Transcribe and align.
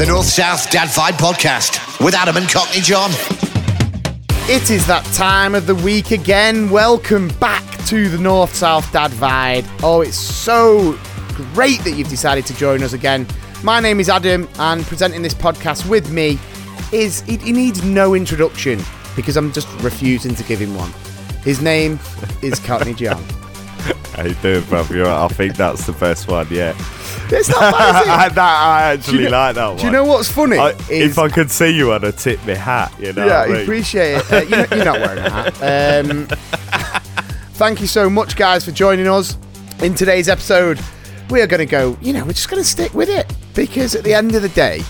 The 0.00 0.06
North 0.06 0.24
South 0.24 0.70
Dad 0.70 0.88
Vibe 0.88 1.18
Podcast 1.18 2.02
with 2.02 2.14
Adam 2.14 2.38
and 2.38 2.48
Cockney 2.48 2.80
John. 2.80 3.10
It 4.48 4.70
is 4.70 4.86
that 4.86 5.04
time 5.12 5.54
of 5.54 5.66
the 5.66 5.74
week 5.74 6.10
again. 6.10 6.70
Welcome 6.70 7.28
back 7.38 7.62
to 7.88 8.08
the 8.08 8.16
North 8.16 8.54
South 8.54 8.90
Dad 8.94 9.10
Vibe. 9.10 9.68
Oh, 9.82 10.00
it's 10.00 10.16
so 10.16 10.98
great 11.52 11.80
that 11.80 11.90
you've 11.98 12.08
decided 12.08 12.46
to 12.46 12.56
join 12.56 12.82
us 12.82 12.94
again. 12.94 13.26
My 13.62 13.78
name 13.78 14.00
is 14.00 14.08
Adam, 14.08 14.48
and 14.58 14.84
presenting 14.84 15.20
this 15.20 15.34
podcast 15.34 15.86
with 15.86 16.10
me 16.10 16.38
is 16.92 17.20
he, 17.20 17.36
he 17.36 17.52
needs 17.52 17.84
no 17.84 18.14
introduction 18.14 18.80
because 19.14 19.36
I'm 19.36 19.52
just 19.52 19.68
refusing 19.82 20.34
to 20.34 20.42
give 20.44 20.60
him 20.60 20.74
one. 20.76 20.94
His 21.42 21.60
name 21.60 22.00
is 22.40 22.58
Cockney 22.58 22.94
John. 22.94 23.22
How 24.14 24.24
you 24.24 24.34
doing, 24.36 24.62
bruv? 24.62 24.88
You're 24.88 25.04
right. 25.04 25.24
I 25.24 25.28
think 25.28 25.58
that's 25.58 25.84
the 25.84 25.92
best 25.92 26.26
one, 26.26 26.46
yeah. 26.50 26.72
It's 27.32 27.48
not 27.48 27.72
bad, 27.72 28.00
is 28.02 28.06
it? 28.06 28.10
I, 28.10 28.28
that, 28.28 28.38
I 28.38 28.92
actually 28.92 29.18
you 29.18 29.24
know- 29.24 29.30
like 29.30 29.54
that 29.54 29.66
one. 29.68 29.76
Do 29.78 29.84
you 29.84 29.90
know 29.92 30.04
what's 30.04 30.30
funny? 30.30 30.58
I, 30.58 30.74
if 30.90 31.18
I 31.18 31.28
could 31.28 31.50
see 31.50 31.70
you, 31.70 31.92
I'd 31.92 32.02
have 32.02 32.16
tipped 32.16 32.46
my 32.46 32.54
hat, 32.54 32.92
you 32.98 33.12
know 33.12 33.26
yeah, 33.26 33.42
I 33.42 33.48
mean? 33.48 33.62
appreciate 33.62 34.16
it. 34.16 34.32
Uh, 34.32 34.36
you're, 34.42 34.66
you're 34.76 34.84
not 34.84 35.00
wearing 35.00 35.18
a 35.24 35.30
hat. 35.30 35.50
Um, 36.10 36.26
thank 37.54 37.80
you 37.80 37.86
so 37.86 38.08
much, 38.10 38.36
guys, 38.36 38.64
for 38.64 38.72
joining 38.72 39.06
us 39.06 39.36
in 39.82 39.94
today's 39.94 40.28
episode. 40.28 40.80
We 41.30 41.40
are 41.42 41.46
going 41.46 41.60
to 41.60 41.66
go, 41.66 41.96
you 42.00 42.12
know, 42.12 42.24
we're 42.24 42.32
just 42.32 42.48
going 42.50 42.62
to 42.62 42.68
stick 42.68 42.92
with 42.94 43.08
it 43.08 43.32
because 43.54 43.94
at 43.94 44.02
the 44.04 44.14
end 44.14 44.34
of 44.34 44.42
the 44.42 44.48
day, 44.50 44.82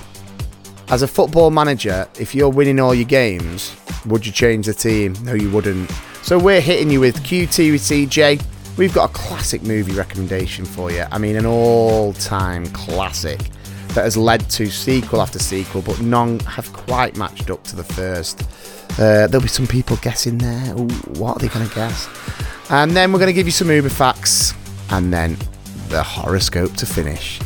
as 0.88 1.02
a 1.02 1.08
football 1.08 1.50
manager, 1.50 2.08
if 2.18 2.34
you're 2.34 2.48
winning 2.48 2.80
all 2.80 2.94
your 2.94 3.04
games, 3.06 3.76
would 4.06 4.24
you 4.24 4.32
change 4.32 4.66
the 4.66 4.74
team? 4.74 5.14
No, 5.22 5.34
you 5.34 5.50
wouldn't. 5.50 5.90
So 6.22 6.38
we're 6.38 6.60
hitting 6.60 6.90
you 6.90 7.00
with 7.00 7.16
QT 7.22 7.72
with 7.72 7.82
CJ. 7.82 8.42
We've 8.80 8.94
got 8.94 9.10
a 9.10 9.12
classic 9.12 9.62
movie 9.62 9.92
recommendation 9.92 10.64
for 10.64 10.90
you. 10.90 11.04
I 11.10 11.18
mean, 11.18 11.36
an 11.36 11.44
all 11.44 12.14
time 12.14 12.64
classic 12.68 13.38
that 13.88 14.04
has 14.04 14.16
led 14.16 14.48
to 14.52 14.70
sequel 14.70 15.20
after 15.20 15.38
sequel, 15.38 15.82
but 15.82 16.00
none 16.00 16.38
have 16.40 16.72
quite 16.72 17.14
matched 17.14 17.50
up 17.50 17.62
to 17.64 17.76
the 17.76 17.84
first. 17.84 18.40
Uh, 18.92 19.26
there'll 19.26 19.42
be 19.42 19.48
some 19.48 19.66
people 19.66 19.98
guessing 19.98 20.38
there. 20.38 20.74
Ooh, 20.78 20.88
what 21.18 21.36
are 21.36 21.38
they 21.40 21.48
going 21.48 21.68
to 21.68 21.74
guess? 21.74 22.08
And 22.70 22.92
then 22.92 23.12
we're 23.12 23.18
going 23.18 23.26
to 23.26 23.34
give 23.34 23.46
you 23.46 23.52
some 23.52 23.70
Uber 23.70 23.90
facts 23.90 24.54
and 24.88 25.12
then 25.12 25.36
the 25.90 26.02
horoscope 26.02 26.72
to 26.76 26.86
finish. 26.86 27.38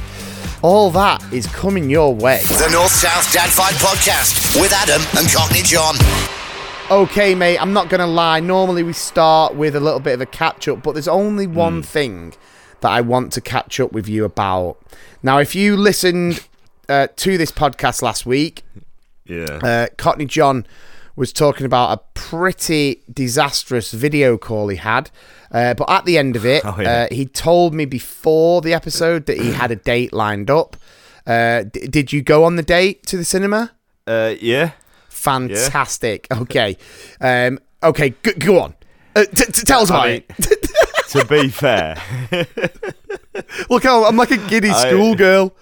All 0.63 0.89
that 0.93 1.21
is 1.33 1.49
coming 1.49 1.91
your 1.91 2.15
way. 2.15 2.43
The 2.45 2.71
North 2.71 2.93
South 2.93 3.33
Dad 3.33 3.51
Vibe 3.51 3.85
Podcast 3.85 4.61
with 4.63 4.73
Adam 4.73 5.03
and 5.19 5.29
Cockney 5.33 5.63
John. 5.65 5.97
Okay, 6.91 7.35
mate, 7.35 7.59
I'm 7.59 7.73
not 7.73 7.89
going 7.89 8.01
to 8.01 8.07
lie. 8.07 8.41
Normally 8.41 8.83
we 8.83 8.93
start 8.93 9.55
with 9.55 9.75
a 9.75 9.81
little 9.81 10.01
bit 10.01 10.13
of 10.15 10.21
a 10.21 10.27
catch 10.27 10.69
up, 10.69 10.83
but 10.83 10.93
there's 10.93 11.09
only 11.09 11.47
one 11.47 11.83
thing 11.83 12.35
that 12.83 12.91
I 12.91 13.01
want 13.01 13.33
to 13.33 13.41
catch 13.41 13.81
up 13.81 13.93
with 13.93 14.07
you 14.07 14.25
about. 14.25 14.77
Now, 15.23 15.39
if 15.39 15.55
you 15.55 15.77
listened 15.79 16.47
uh, 16.89 17.09
to 17.17 17.39
this 17.39 17.51
podcast 17.51 18.03
last 18.03 18.27
week, 18.27 18.63
Yeah. 19.25 19.45
uh, 19.63 19.87
Cockney 19.97 20.27
John 20.27 20.67
was 21.17 21.33
talking 21.33 21.65
about 21.65 21.99
a 21.99 22.03
pretty 22.13 23.01
disastrous 23.13 23.91
video 23.93 24.37
call 24.37 24.69
he 24.69 24.77
had. 24.77 25.11
Uh, 25.51 25.73
but 25.73 25.89
at 25.89 26.05
the 26.05 26.19
end 26.19 26.37
of 26.37 26.45
it, 26.45 26.63
Oh, 26.67 26.77
yeah. 26.79 27.09
uh, 27.11 27.15
he 27.15 27.25
told 27.25 27.73
me 27.73 27.87
before 27.87 28.61
the 28.61 28.75
episode 28.75 29.25
that 29.27 29.39
he 29.41 29.53
had 29.53 29.71
a 29.71 29.77
date 29.77 30.13
lined 30.13 30.51
up. 30.51 30.77
Uh, 31.27 31.63
d- 31.63 31.87
did 31.87 32.13
you 32.13 32.21
go 32.21 32.45
on 32.45 32.57
the 32.57 32.63
date 32.63 33.07
to 33.07 33.17
the 33.17 33.25
cinema? 33.25 33.73
Uh, 34.07 34.35
yeah. 34.39 34.73
Fantastic. 35.25 36.27
Okay. 36.31 36.77
Um, 37.21 37.59
okay, 37.83 38.11
g- 38.23 38.35
go 38.35 38.61
on. 38.61 38.75
Uh, 39.17 39.25
t- 39.25 39.45
t- 39.47 39.63
tell 39.63 39.81
us 39.83 39.91
about 39.91 40.07
I 40.07 40.13
mean, 40.13 40.23
it. 40.39 40.69
to 41.11 41.25
be 41.25 41.49
fair, 41.49 41.97
Look, 43.71 43.85
I'm 43.87 44.05
I'm 44.05 44.17
like 44.17 44.31
a 44.31 44.37
giddy 44.49 44.73
schoolgirl. 44.73 45.55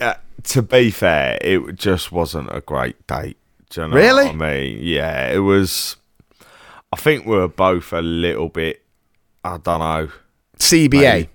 uh, 0.00 0.14
to 0.44 0.62
be 0.62 0.90
fair, 0.90 1.38
it 1.40 1.74
just 1.76 2.10
wasn't 2.12 2.48
a 2.52 2.60
great 2.60 3.06
date. 3.06 3.36
You 3.74 3.88
know 3.88 3.94
Really? 3.94 4.26
I 4.28 4.32
mean? 4.32 4.78
Yeah, 4.82 5.30
it 5.30 5.38
was. 5.40 5.96
I 6.92 6.96
think 6.96 7.26
we 7.26 7.36
were 7.36 7.48
both 7.48 7.92
a 7.92 8.00
little 8.00 8.48
bit. 8.48 8.82
I 9.44 9.58
don't 9.58 9.80
know. 9.80 10.08
CBA. 10.58 11.28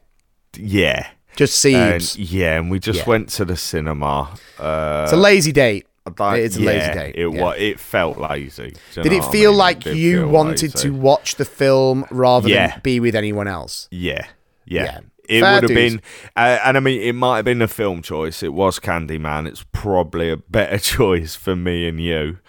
Yeah. 0.57 1.07
Just 1.35 1.63
Siebes. 1.63 2.15
yeah, 2.19 2.57
and 2.59 2.69
we 2.71 2.79
just 2.79 2.99
Yeah. 2.99 3.05
went 3.09 3.29
to 3.29 3.45
the 3.45 3.55
cinema. 3.57 4.29
Uh, 4.59 5.01
it's 5.03 5.13
a 5.13 5.17
lazy 5.17 5.51
date. 5.51 5.85
Don't- 6.15 6.35
It's 6.39 6.57
a 6.57 6.61
yeah, 6.61 6.65
lazy 6.71 6.93
date. 6.93 7.15
It 7.15 7.33
yeah. 7.33 7.41
wa- 7.41 7.49
it 7.57 7.79
felt 7.79 8.17
lazy. 8.17 8.73
Did 8.93 9.05
it 9.13 9.19
what 9.19 9.27
I 9.29 9.31
feel 9.31 9.51
mean? 9.51 9.57
like 9.57 9.79
did 9.81 9.95
you 9.97 10.19
feel 10.21 10.27
wanted 10.29 10.61
lazy. 10.75 10.89
to 10.89 10.93
watch 10.93 11.35
the 11.35 11.45
film 11.45 12.05
rather 12.11 12.49
Yeah. 12.49 12.71
than 12.71 12.79
be 12.83 12.99
with 12.99 13.15
anyone 13.15 13.47
else? 13.47 13.87
Yeah, 13.91 14.25
yeah. 14.65 14.99
It 15.29 15.39
Fair 15.39 15.53
would 15.53 15.63
have 15.63 15.69
dues. 15.69 15.91
been, 15.93 16.01
uh, 16.35 16.59
and 16.65 16.75
I 16.75 16.79
mean, 16.81 17.01
it 17.01 17.13
might 17.13 17.37
have 17.37 17.45
been 17.45 17.61
a 17.61 17.67
film 17.69 18.01
choice. 18.01 18.43
It 18.43 18.51
was 18.53 18.77
Candyman. 18.79 19.47
It's 19.47 19.63
probably 19.71 20.29
a 20.29 20.35
better 20.37 20.77
choice 20.97 21.35
for 21.35 21.55
me 21.55 21.87
and 21.87 22.01
you. 22.01 22.39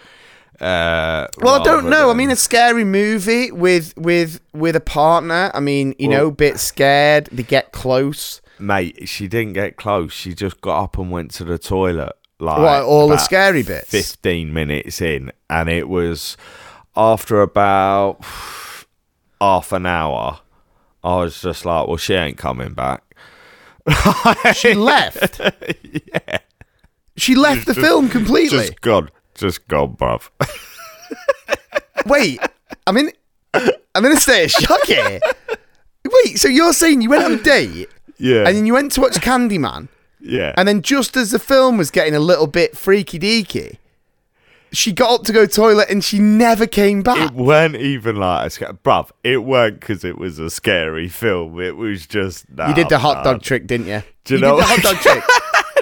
Uh, 0.59 1.27
Well, 1.41 1.61
I 1.61 1.63
don't 1.63 1.89
know. 1.89 2.09
I 2.09 2.13
mean, 2.13 2.31
a 2.31 2.35
scary 2.35 2.83
movie 2.83 3.51
with 3.51 3.93
with 3.97 4.39
with 4.53 4.75
a 4.75 4.79
partner. 4.81 5.51
I 5.53 5.59
mean, 5.59 5.95
you 5.97 6.09
Well- 6.09 6.17
know, 6.17 6.31
bit 6.31 6.59
scared. 6.59 7.29
They 7.31 7.43
get 7.43 7.71
close. 7.71 8.41
mate, 8.59 9.07
she 9.09 9.27
didn't 9.27 9.53
get 9.53 9.75
close. 9.77 10.13
She 10.13 10.33
just 10.33 10.61
got 10.61 10.81
up 10.83 10.97
and 10.97 11.11
went 11.11 11.31
to 11.31 11.43
the 11.43 11.57
toilet. 11.57 12.13
Like 12.39 12.83
all 12.83 13.07
the 13.07 13.17
scary 13.17 13.63
bits? 13.63 13.89
Fifteen 13.89 14.53
minutes 14.53 15.01
in, 15.01 15.31
and 15.49 15.69
it 15.69 15.87
was 15.87 16.35
after 16.95 17.41
about 17.41 18.23
half 19.39 19.71
an 19.71 19.85
hour. 19.85 20.39
I 21.03 21.17
was 21.17 21.41
just 21.41 21.65
like, 21.65 21.87
"Well, 21.87 21.97
she 21.97 22.13
ain't 22.13 22.37
coming 22.37 22.73
back." 22.73 23.03
She 24.53 24.73
left. 24.73 25.39
yeah. 25.83 26.39
She 27.17 27.35
left 27.35 27.65
the 27.65 27.73
film 27.73 28.09
completely. 28.09 28.57
Just 28.57 28.81
gone, 28.81 29.09
just 29.35 29.67
gone, 29.67 29.95
bruv. 29.95 30.29
Wait, 32.05 32.39
I'm 32.87 32.97
in. 32.97 33.11
I'm 33.53 34.05
in 34.05 34.11
a 34.11 34.19
state 34.19 34.45
of 34.45 34.51
shock 34.51 34.83
here. 34.85 35.19
Wait, 36.05 36.37
so 36.37 36.49
you're 36.49 36.73
saying 36.73 37.01
you 37.01 37.09
went 37.09 37.23
on 37.23 37.31
a 37.33 37.41
date 37.41 37.89
yeah, 38.17 38.47
and 38.47 38.57
then 38.57 38.65
you 38.65 38.73
went 38.73 38.91
to 38.93 39.01
watch 39.01 39.15
Candyman, 39.15 39.87
yeah. 40.25 40.53
and 40.57 40.67
then 40.67 40.81
just 40.81 41.15
as 41.15 41.31
the 41.31 41.39
film 41.39 41.77
was 41.77 41.91
getting 41.91 42.15
a 42.15 42.19
little 42.19 42.47
bit 42.47 42.75
freaky 42.75 43.19
deaky, 43.19 43.77
she 44.71 44.91
got 44.91 45.19
up 45.21 45.23
to 45.25 45.31
go 45.33 45.45
toilet 45.45 45.89
and 45.89 46.03
she 46.03 46.19
never 46.19 46.67
came 46.67 47.01
back. 47.01 47.31
It 47.31 47.35
weren't 47.35 47.75
even 47.77 48.17
like 48.17 48.47
a 48.47 48.49
scary, 48.49 48.73
bruv. 48.73 49.11
It 49.23 49.43
weren't 49.43 49.79
because 49.79 50.03
it 50.03 50.17
was 50.17 50.37
a 50.39 50.49
scary 50.49 51.07
film. 51.07 51.59
It 51.61 51.77
was 51.77 52.05
just 52.07 52.49
nah, 52.51 52.67
you 52.69 52.73
did 52.73 52.89
the 52.89 52.97
hot 52.99 53.23
dog 53.23 53.41
trick, 53.41 53.67
didn't 53.67 53.87
you? 53.87 54.03
Do 54.25 54.33
you 54.33 54.39
you 54.39 54.45
know- 54.45 54.55
did 54.57 54.63
the 54.63 54.67
hot 54.67 54.81
dog 54.81 54.95
trick. 54.97 55.23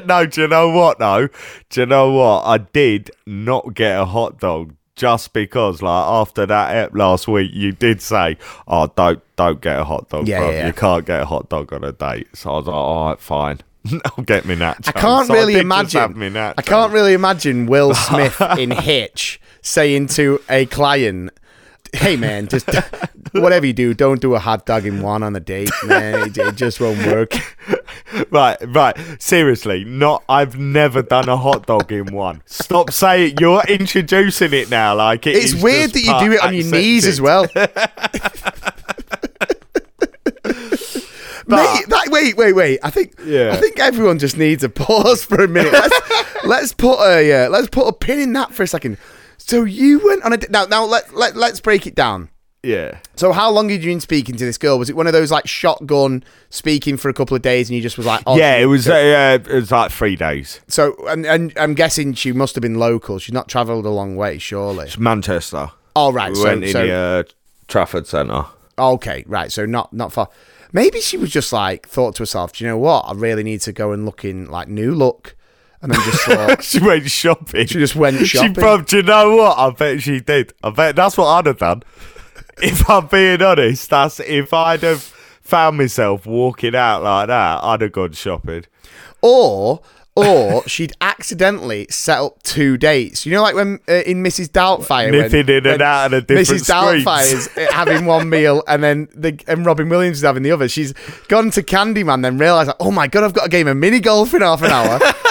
no, 0.05 0.25
do 0.25 0.41
you 0.41 0.47
know 0.47 0.69
what? 0.69 0.99
though? 0.99 1.27
do 1.69 1.79
you 1.81 1.85
know 1.85 2.11
what? 2.11 2.43
I 2.43 2.57
did 2.59 3.09
not 3.25 3.73
get 3.73 3.99
a 3.99 4.05
hot 4.05 4.39
dog 4.39 4.75
just 4.95 5.33
because, 5.33 5.81
like, 5.81 6.05
after 6.05 6.45
that 6.45 6.75
ep 6.75 6.91
last 6.93 7.27
week, 7.27 7.49
you 7.53 7.71
did 7.71 7.99
say, 8.01 8.37
"Oh, 8.67 8.87
don't 8.95 9.21
don't 9.37 9.59
get 9.59 9.79
a 9.79 9.83
hot 9.83 10.09
dog, 10.09 10.27
Yeah, 10.27 10.41
bruv. 10.41 10.51
yeah, 10.51 10.57
yeah. 10.59 10.67
You 10.67 10.73
can't 10.73 11.05
get 11.05 11.21
a 11.21 11.25
hot 11.25 11.49
dog 11.49 11.73
on 11.73 11.83
a 11.83 11.91
date." 11.91 12.27
So 12.35 12.51
I 12.51 12.57
was 12.57 12.67
like, 12.67 12.75
"All 12.75 13.09
right, 13.09 13.19
fine." 13.19 13.59
I'll 14.05 14.23
get 14.23 14.45
me 14.45 14.55
that. 14.55 14.87
I 14.87 14.91
can't 14.93 15.27
So 15.27 15.33
really 15.33 15.53
have 15.53 15.61
imagine. 15.61 16.37
I 16.37 16.61
can't 16.61 16.93
really 16.93 17.13
imagine 17.13 17.65
Will 17.65 17.93
Smith 17.95 18.39
in 18.57 18.71
Hitch 18.71 19.39
saying 19.61 20.07
to 20.07 20.41
a 20.49 20.65
client, 20.67 21.31
hey 21.93 22.15
man, 22.15 22.47
just 22.47 22.69
whatever 23.33 23.65
you 23.65 23.73
do, 23.73 23.93
don't 23.93 24.21
do 24.21 24.35
a 24.35 24.39
hot 24.39 24.65
dog 24.65 24.85
in 24.85 25.01
one 25.01 25.23
on 25.23 25.35
a 25.35 25.39
date, 25.39 25.71
man. 25.85 26.29
It, 26.29 26.37
it 26.37 26.55
just 26.55 26.79
won't 26.79 27.05
work. 27.05 27.33
Right, 28.29 28.57
right. 28.67 28.95
Seriously, 29.21 29.83
not. 29.85 30.23
I've 30.29 30.57
never 30.57 31.01
done 31.01 31.29
a 31.29 31.37
hot 31.37 31.65
dog 31.65 31.91
in 31.91 32.13
one. 32.13 32.41
Stop 32.45 32.91
saying 32.91 33.37
you're 33.39 33.63
introducing 33.67 34.53
it 34.53 34.69
now. 34.69 34.95
Like 34.95 35.25
it 35.25 35.35
It's 35.35 35.55
weird 35.55 35.91
that 35.91 35.99
you 36.01 36.19
do 36.19 36.31
it 36.33 36.43
on 36.43 36.53
your 36.53 36.69
knees 36.71 37.05
as 37.05 37.19
well. 37.21 37.47
Mate, 41.55 41.85
that, 41.89 42.07
wait, 42.09 42.37
wait, 42.37 42.53
wait. 42.53 42.79
I 42.83 42.89
think 42.89 43.13
Yeah. 43.25 43.51
I 43.53 43.57
think 43.57 43.79
everyone 43.79 44.19
just 44.19 44.37
needs 44.37 44.63
a 44.63 44.69
pause 44.69 45.23
for 45.23 45.43
a 45.43 45.47
minute. 45.47 45.73
Let's, 45.73 46.43
let's 46.45 46.73
put 46.73 46.99
a 46.99 47.45
uh, 47.45 47.49
let's 47.49 47.69
put 47.69 47.87
a 47.87 47.93
pin 47.93 48.19
in 48.19 48.33
that 48.33 48.53
for 48.53 48.63
a 48.63 48.67
second. 48.67 48.97
So 49.37 49.63
you 49.63 49.99
went 50.05 50.23
on 50.23 50.33
a 50.33 50.37
now 50.49 50.65
now 50.65 50.85
let, 50.85 51.13
let 51.15 51.35
let's 51.35 51.59
break 51.59 51.85
it 51.87 51.95
down. 51.95 52.29
Yeah. 52.65 52.99
So 53.17 53.33
how 53.33 53.51
long 53.51 53.67
had 53.67 53.83
you 53.83 53.91
been 53.91 53.99
speaking 53.99 54.37
to 54.37 54.45
this 54.45 54.57
girl? 54.57 54.79
Was 54.79 54.89
it 54.89 54.95
one 54.95 55.05
of 55.05 55.11
those 55.11 55.31
like 55.31 55.47
shotgun 55.47 56.23
speaking 56.49 56.95
for 56.95 57.09
a 57.09 57.13
couple 57.13 57.35
of 57.35 57.41
days 57.41 57.69
and 57.69 57.75
you 57.75 57.81
just 57.81 57.97
was 57.97 58.05
like, 58.05 58.23
oh, 58.25 58.37
yeah, 58.37 58.55
it 58.55 58.67
was. 58.67 58.87
Uh, 58.87 58.93
uh, 58.93 59.49
it 59.51 59.53
was 59.53 59.69
like 59.69 59.91
three 59.91 60.15
days. 60.15 60.61
So 60.69 60.95
and, 61.09 61.25
and 61.25 61.51
I'm 61.57 61.73
guessing 61.73 62.13
she 62.13 62.31
must 62.31 62.55
have 62.55 62.61
been 62.61 62.75
local. 62.79 63.19
She's 63.19 63.33
not 63.33 63.49
travelled 63.49 63.85
a 63.85 63.89
long 63.89 64.15
way, 64.15 64.37
surely. 64.37 64.85
It's 64.85 64.97
Manchester. 64.97 65.71
Oh 65.95 66.13
right, 66.13 66.29
We 66.29 66.35
so, 66.35 66.43
went 66.45 66.63
in 66.63 66.71
so 66.71 66.87
the 66.87 66.93
uh, 66.93 67.23
Trafford 67.67 68.07
Centre. 68.07 68.45
okay, 68.79 69.25
right. 69.27 69.51
So 69.51 69.65
not 69.65 69.91
not 69.91 70.13
far. 70.13 70.29
Maybe 70.73 70.99
she 70.99 71.17
was 71.17 71.29
just 71.29 71.53
like 71.53 71.87
thought 71.87 72.15
to 72.15 72.23
herself, 72.23 72.51
Do 72.53 72.63
you 72.63 72.69
know 72.71 72.77
what? 72.79 73.01
I 73.03 73.13
really 73.13 73.43
need 73.43 73.61
to 73.61 73.71
go 73.71 73.91
and 73.91 74.05
look 74.05 74.25
in 74.25 74.49
like 74.49 74.67
new 74.67 74.93
look, 74.93 75.35
and 75.81 75.91
then 75.91 76.01
just 76.01 76.23
thought 76.25 76.63
she 76.63 76.79
went 76.81 77.09
shopping. 77.09 77.67
She 77.67 77.77
just 77.79 77.95
went 77.95 78.25
shopping? 78.25 78.55
She 78.55 78.59
probably, 78.59 78.85
do 78.85 78.97
you 78.97 79.03
know 79.03 79.35
what? 79.35 79.57
I 79.57 79.69
bet 79.69 80.01
she 80.01 80.19
did. 80.19 80.53
I 80.63 80.71
bet 80.71 80.95
that's 80.95 81.15
what 81.17 81.27
I'd 81.27 81.45
have 81.45 81.59
done. 81.59 81.83
if 82.63 82.89
I'm 82.89 83.07
being 83.07 83.41
honest, 83.41 83.89
that's 83.89 84.19
if 84.19 84.51
I'd 84.53 84.81
have 84.81 85.01
found 85.41 85.77
myself 85.77 86.25
walking 86.25 86.75
out 86.75 87.03
like 87.03 87.27
that, 87.27 87.63
I'd 87.63 87.81
have 87.81 87.91
gone 87.91 88.13
shopping. 88.13 88.65
or 89.21 89.81
or 90.15 90.67
she'd 90.67 90.93
accidentally 91.01 91.87
set 91.89 92.19
up 92.19 92.41
two 92.43 92.77
dates. 92.77 93.25
You 93.25 93.33
know, 93.33 93.41
like 93.41 93.55
when 93.55 93.79
uh, 93.89 93.93
in 94.05 94.23
Mrs. 94.23 94.49
Doubtfire, 94.49 95.11
Nipping 95.11 95.49
in 95.49 95.65
and 95.65 95.81
out 95.81 96.13
of 96.13 96.27
the 96.27 96.35
different 96.35 96.61
Mrs. 96.61 96.67
Doubtfire's 96.67 97.47
uh, 97.57 97.67
having 97.71 98.05
one 98.05 98.29
meal 98.29 98.63
and 98.67 98.83
then 98.83 99.07
the 99.15 99.39
and 99.47 99.65
Robin 99.65 99.89
Williams 99.89 100.17
is 100.17 100.23
having 100.23 100.43
the 100.43 100.51
other. 100.51 100.69
She's 100.69 100.93
gone 101.27 101.49
to 101.51 101.63
Candyman, 101.63 102.21
then 102.21 102.37
realised, 102.37 102.67
like, 102.67 102.77
oh 102.79 102.91
my 102.91 103.07
god, 103.07 103.23
I've 103.23 103.33
got 103.33 103.47
a 103.47 103.49
game 103.49 103.67
of 103.67 103.77
mini 103.77 103.99
golf 103.99 104.33
in 104.33 104.41
half 104.41 104.61
an 104.61 104.71
hour. 104.71 104.99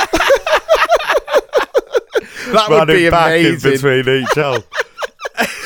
that 2.52 2.66
would 2.68 2.88
be 2.88 3.06
amazing. 3.06 3.70
between 3.72 4.08
each. 4.08 4.28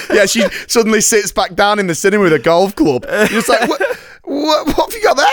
Yeah, 0.09 0.27
she 0.27 0.43
suddenly 0.69 1.01
sits 1.01 1.33
back 1.33 1.55
down 1.55 1.79
in 1.81 1.89
the 1.89 1.95
cinema 1.95 2.23
with 2.23 2.33
a 2.33 2.39
golf 2.39 2.75
club. 2.77 3.05
You're 3.09 3.27
just 3.27 3.49
like, 3.49 3.69
what, 3.69 3.81
what, 4.23 4.67
what 4.69 4.93
have 4.93 4.95
you 4.95 5.03
got 5.03 5.17
there? 5.17 5.27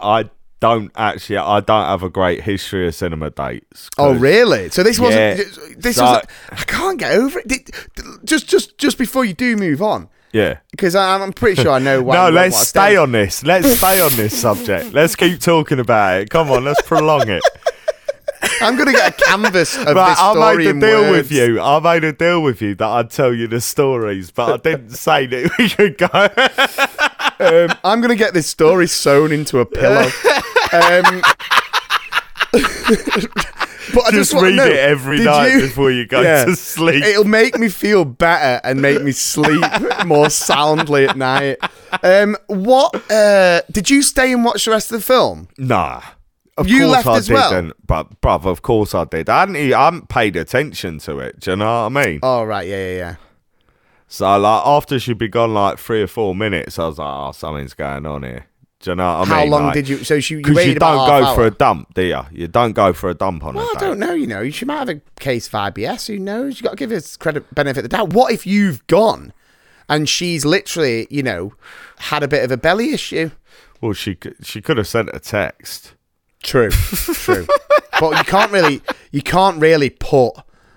I 0.00 0.30
don't 0.64 0.90
actually. 0.96 1.36
I 1.38 1.60
don't 1.60 1.84
have 1.86 2.02
a 2.02 2.08
great 2.10 2.42
history 2.42 2.86
of 2.88 2.94
cinema 2.94 3.30
dates. 3.30 3.88
Oh, 3.98 4.14
really? 4.14 4.70
So 4.70 4.82
this 4.82 4.98
wasn't. 4.98 5.38
Yeah. 5.38 5.44
This 5.76 5.96
So- 5.96 6.04
was. 6.04 6.22
I 6.50 6.56
can't 6.64 6.98
get 6.98 7.12
over 7.12 7.38
it. 7.40 7.48
Did, 7.48 7.70
just, 8.24 8.48
just, 8.48 8.78
just 8.78 8.96
before 8.98 9.24
you 9.24 9.34
do 9.34 9.56
move 9.56 9.82
on, 9.82 10.08
Yeah. 10.32 10.58
because 10.70 10.94
I'm, 10.96 11.32
pretty 11.32 11.60
sure 11.62 11.72
I 11.72 11.78
know 11.78 12.02
why. 12.06 12.14
no, 12.16 12.30
let's 12.30 12.58
to 12.60 12.64
stay 12.66 12.96
on 12.96 13.12
this. 13.12 13.44
Let's 13.44 13.68
stay 13.78 14.00
on 14.00 14.12
this 14.16 14.38
subject. 14.38 14.92
Let's 14.98 15.14
keep 15.16 15.40
talking 15.40 15.78
about 15.80 16.20
it. 16.22 16.30
Come 16.30 16.50
on, 16.50 16.64
let's 16.64 16.80
prolong 16.82 17.28
it. 17.28 17.42
I'm 18.60 18.76
going 18.76 18.86
to 18.88 18.92
get 18.92 19.18
a 19.18 19.24
canvas 19.24 19.74
of 19.76 19.86
Right, 19.96 20.10
this 20.10 20.18
I 20.20 20.54
made 20.56 20.66
a 20.66 20.72
deal 20.78 21.00
words. 21.02 21.10
with 21.30 21.32
you. 21.32 21.60
I 21.60 21.80
made 21.80 22.04
a 22.04 22.12
deal 22.12 22.42
with 22.42 22.60
you 22.60 22.74
that 22.74 22.86
I'd 22.86 23.10
tell 23.10 23.32
you 23.34 23.46
the 23.48 23.60
stories, 23.60 24.30
but 24.30 24.52
I 24.52 24.56
didn't 24.70 24.90
say 25.06 25.26
that 25.26 25.50
we 25.58 25.68
could 25.70 25.96
go. 25.96 26.08
Um, 27.40 27.76
I'm 27.84 28.00
going 28.00 28.10
to 28.10 28.16
get 28.16 28.34
this 28.34 28.46
story 28.46 28.86
sewn 28.86 29.32
into 29.32 29.60
a 29.60 29.66
pillow. 29.66 30.08
Um, 30.74 31.22
but 33.94 34.04
I 34.06 34.10
just, 34.12 34.32
read 34.32 34.54
know, 34.56 34.64
it 34.64 34.76
every 34.76 35.22
night 35.24 35.52
you- 35.54 35.60
before 35.62 35.90
you 35.90 36.06
go 36.06 36.20
Yeah. 36.20 36.44
to 36.46 36.56
sleep. 36.56 37.04
It'll 37.04 37.24
make 37.24 37.58
me 37.58 37.68
feel 37.68 38.04
better 38.04 38.60
and 38.64 38.80
make 38.80 39.02
me 39.02 39.12
sleep 39.12 39.62
more 40.06 40.30
soundly 40.30 41.06
at 41.06 41.16
night. 41.16 41.58
Um, 42.02 42.36
what 42.46 42.94
uh, 43.10 43.62
did 43.70 43.90
you 43.90 44.02
stay 44.02 44.32
and 44.32 44.44
watch 44.44 44.64
the 44.64 44.70
rest 44.72 44.90
of 44.92 45.00
the 45.00 45.04
film? 45.06 45.48
Nah. 45.58 46.02
Of 46.56 46.68
You 46.68 46.80
course 46.86 46.92
left 46.92 47.06
I 47.08 47.16
as 47.16 47.30
well? 47.30 47.50
didn't, 47.50 47.86
but 47.86 48.20
bruv, 48.20 48.46
of 48.46 48.62
course 48.62 48.94
I 48.94 49.04
did. 49.04 49.28
I 49.28 49.40
hadn't, 49.40 49.56
I 49.56 49.84
hadn't 49.86 50.08
paid 50.08 50.36
attention 50.36 50.98
to 51.00 51.18
it. 51.18 51.40
Do 51.40 51.50
you 51.50 51.56
know 51.56 51.64
what 51.88 51.98
I 52.00 52.04
mean? 52.06 52.20
Oh 52.22 52.44
right, 52.44 52.66
yeah, 52.68 52.76
yeah, 52.90 52.96
yeah. 52.96 53.16
So 54.06 54.38
like 54.38 54.62
after 54.64 55.00
she'd 55.00 55.18
be 55.18 55.26
gone 55.26 55.52
like 55.52 55.78
three 55.80 56.00
or 56.02 56.06
four 56.06 56.32
minutes, 56.36 56.78
I 56.78 56.86
was 56.86 56.98
like, 56.98 57.08
oh, 57.12 57.32
something's 57.32 57.74
going 57.74 58.06
on 58.06 58.22
here. 58.22 58.46
Do 58.84 58.90
you 58.90 58.96
know 58.96 59.20
what 59.20 59.28
I 59.28 59.30
How 59.30 59.40
mean? 59.40 59.50
long 59.50 59.64
Like, 59.64 59.74
did 59.74 59.88
you? 59.88 60.04
So 60.04 60.20
she, 60.20 60.34
you 60.34 60.38
Because 60.42 60.56
waited 60.56 60.74
you 60.74 60.78
don't 60.78 61.08
go 61.08 61.34
for 61.34 61.46
a 61.46 61.50
dump, 61.50 61.94
do 61.94 62.02
you? 62.02 62.20
You 62.30 62.48
don't 62.48 62.72
go 62.72 62.92
for 62.92 63.08
a 63.08 63.14
dump 63.14 63.42
on 63.42 63.54
Well, 63.54 63.66
I 63.74 63.80
don't 63.80 63.98
know. 63.98 64.12
You 64.12 64.26
know, 64.26 64.50
she 64.50 64.66
might 64.66 64.76
have 64.76 64.90
a 64.90 65.00
case 65.18 65.46
of 65.46 65.52
IBS. 65.54 66.06
Who 66.08 66.18
knows? 66.18 66.60
You 66.60 66.64
got 66.64 66.72
to 66.72 66.76
give 66.76 66.92
us 66.92 67.16
credit, 67.16 67.54
benefit 67.54 67.78
of 67.78 67.90
the 67.90 67.96
doubt. 67.96 68.12
What 68.12 68.30
if 68.30 68.46
you've 68.46 68.86
gone 68.86 69.32
and 69.88 70.06
she's 70.06 70.44
literally, 70.44 71.06
you 71.08 71.22
know, 71.22 71.54
had 71.96 72.22
a 72.22 72.28
bit 72.28 72.44
of 72.44 72.50
a 72.50 72.58
belly 72.58 72.92
issue? 72.92 73.30
Well, 73.80 73.94
she 73.94 74.18
she 74.42 74.60
could 74.60 74.76
have 74.76 74.86
sent 74.86 75.08
a 75.14 75.18
text. 75.18 75.94
True, 76.42 76.70
true. 76.70 77.46
but 78.00 78.18
you 78.18 78.24
can't 78.24 78.52
really, 78.52 78.82
you 79.12 79.22
can't 79.22 79.58
really 79.62 79.88
put 79.88 80.34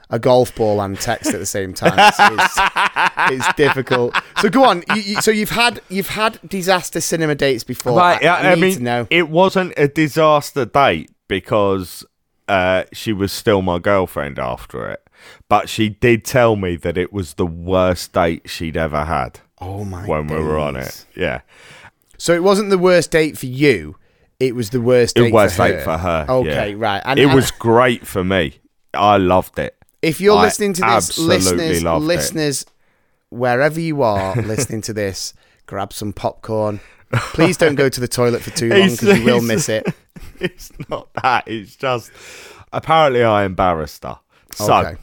a 0.10 0.20
golf 0.20 0.56
ball 0.56 0.82
and 0.82 1.00
text 1.00 1.34
at 1.34 1.40
the 1.40 1.46
same 1.46 1.74
time. 1.74 1.94
It's, 1.98 2.18
it's, 2.20 3.46
it's 3.46 3.56
difficult. 3.56 4.16
So 4.42 4.50
go 4.50 4.64
on. 4.64 4.84
You, 4.96 5.02
you, 5.02 5.22
so 5.22 5.32
you've 5.32 5.50
had 5.50 5.82
you've 5.90 6.10
had 6.10 6.40
disaster 6.48 7.02
cinema 7.02 7.36
dates 7.36 7.64
before. 7.64 7.98
Right, 7.98 8.24
I, 8.24 8.50
I, 8.50 8.52
I, 8.52 8.56
mean, 8.56 9.08
it 9.10 9.30
wasn't 9.30 9.74
a 9.78 9.88
disaster 9.88 10.66
date 10.66 11.12
because 11.28 12.06
uh, 12.48 12.84
she 12.94 13.14
was 13.14 13.32
still 13.32 13.62
my 13.62 13.80
girlfriend 13.80 14.40
after 14.40 14.90
it. 14.90 15.04
But 15.50 15.68
she 15.68 15.90
did 15.90 16.24
tell 16.24 16.56
me 16.56 16.76
that 16.78 16.98
it 16.98 17.12
was 17.12 17.34
the 17.34 17.46
worst 17.46 18.14
date 18.14 18.50
she'd 18.50 18.78
ever 18.78 19.06
had 19.06 19.40
oh 19.60 19.84
my! 19.84 20.06
when 20.06 20.28
we 20.28 20.38
were 20.38 20.58
on 20.58 20.76
it. 20.76 21.06
Yeah. 21.16 21.42
So 22.18 22.34
it 22.34 22.44
wasn't 22.44 22.70
the 22.70 22.78
worst 22.78 23.12
date 23.12 23.38
for 23.38 23.46
you. 23.46 23.98
It 24.40 24.56
was 24.56 24.70
the 24.70 24.82
worst 24.82 25.16
date 25.16 25.28
It 25.28 25.34
was 25.34 25.56
for 25.56 25.64
her. 25.64 25.72
date 25.72 25.84
for 25.84 25.98
her. 25.98 26.26
Okay, 26.30 26.70
yeah. 26.72 26.76
right. 26.78 27.02
And, 27.04 27.20
it 27.20 27.26
and 27.26 27.34
was 27.34 27.52
great 27.52 28.06
for 28.06 28.24
me. 28.24 28.60
I 28.94 29.18
loved 29.18 29.58
it. 29.60 29.77
If 30.08 30.22
you're 30.22 30.38
I 30.38 30.44
listening 30.44 30.74
to 30.74 30.82
this, 30.82 30.90
absolutely 30.90 31.58
listeners, 31.58 31.84
it. 31.84 32.00
listeners, 32.00 32.66
wherever 33.30 33.80
you 33.80 34.02
are 34.02 34.36
listening 34.36 34.82
to 34.84 34.94
this, 34.94 35.34
grab 35.66 35.94
some 35.94 36.14
popcorn. 36.14 36.80
Please 37.14 37.58
don't 37.58 37.76
go 37.76 37.88
to 37.90 38.00
the 38.02 38.08
toilet 38.08 38.42
for 38.42 38.50
too 38.52 38.70
long 38.74 38.90
because 38.92 39.18
you 39.20 39.26
will 39.26 39.42
miss 39.42 39.70
it. 39.70 39.86
It's 40.40 40.72
not 40.90 41.12
that. 41.24 41.48
It's 41.48 41.76
just 41.76 42.12
apparently 42.74 43.24
I 43.24 43.44
embarrassed 43.46 44.04
her. 44.04 44.20
So 44.54 44.74
Okay. 44.74 44.98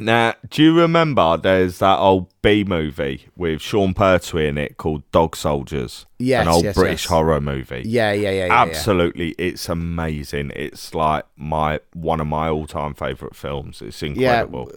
Now, 0.00 0.34
do 0.48 0.62
you 0.62 0.76
remember 0.76 1.36
there's 1.36 1.78
that 1.78 1.98
old 1.98 2.32
B 2.42 2.64
movie 2.64 3.26
with 3.36 3.60
Sean 3.60 3.94
Pertwee 3.94 4.46
in 4.48 4.58
it 4.58 4.76
called 4.76 5.08
Dog 5.12 5.36
Soldiers? 5.36 6.06
Yes, 6.18 6.42
an 6.42 6.52
old 6.52 6.64
yes, 6.64 6.74
British 6.74 7.04
yes. 7.04 7.10
horror 7.10 7.40
movie. 7.40 7.82
Yeah, 7.86 8.12
yeah, 8.12 8.30
yeah, 8.30 8.30
yeah. 8.30 8.46
yeah. 8.46 8.62
Absolutely, 8.62 9.30
it's 9.38 9.68
amazing. 9.68 10.52
It's 10.56 10.94
like 10.94 11.24
my 11.36 11.80
one 11.92 12.20
of 12.20 12.26
my 12.26 12.48
all-time 12.48 12.94
favorite 12.94 13.36
films. 13.36 13.80
It's 13.82 14.00
Yeah. 14.02 14.08
incredible. 14.08 14.70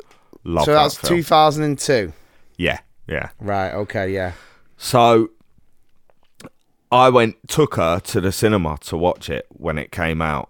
Love 0.43 0.65
So 0.65 0.73
that's 0.73 0.95
film. 0.97 1.15
2002. 1.17 2.13
yeah, 2.57 2.79
yeah. 3.07 3.29
Right. 3.39 3.73
Okay. 3.73 4.11
Yeah. 4.13 4.33
So 4.77 5.29
I 6.91 7.09
went, 7.09 7.47
took 7.47 7.75
her 7.75 7.99
to 7.99 8.21
the 8.21 8.31
cinema 8.31 8.77
to 8.81 8.97
watch 8.97 9.29
it 9.29 9.47
when 9.49 9.77
it 9.77 9.91
came 9.91 10.21
out 10.21 10.49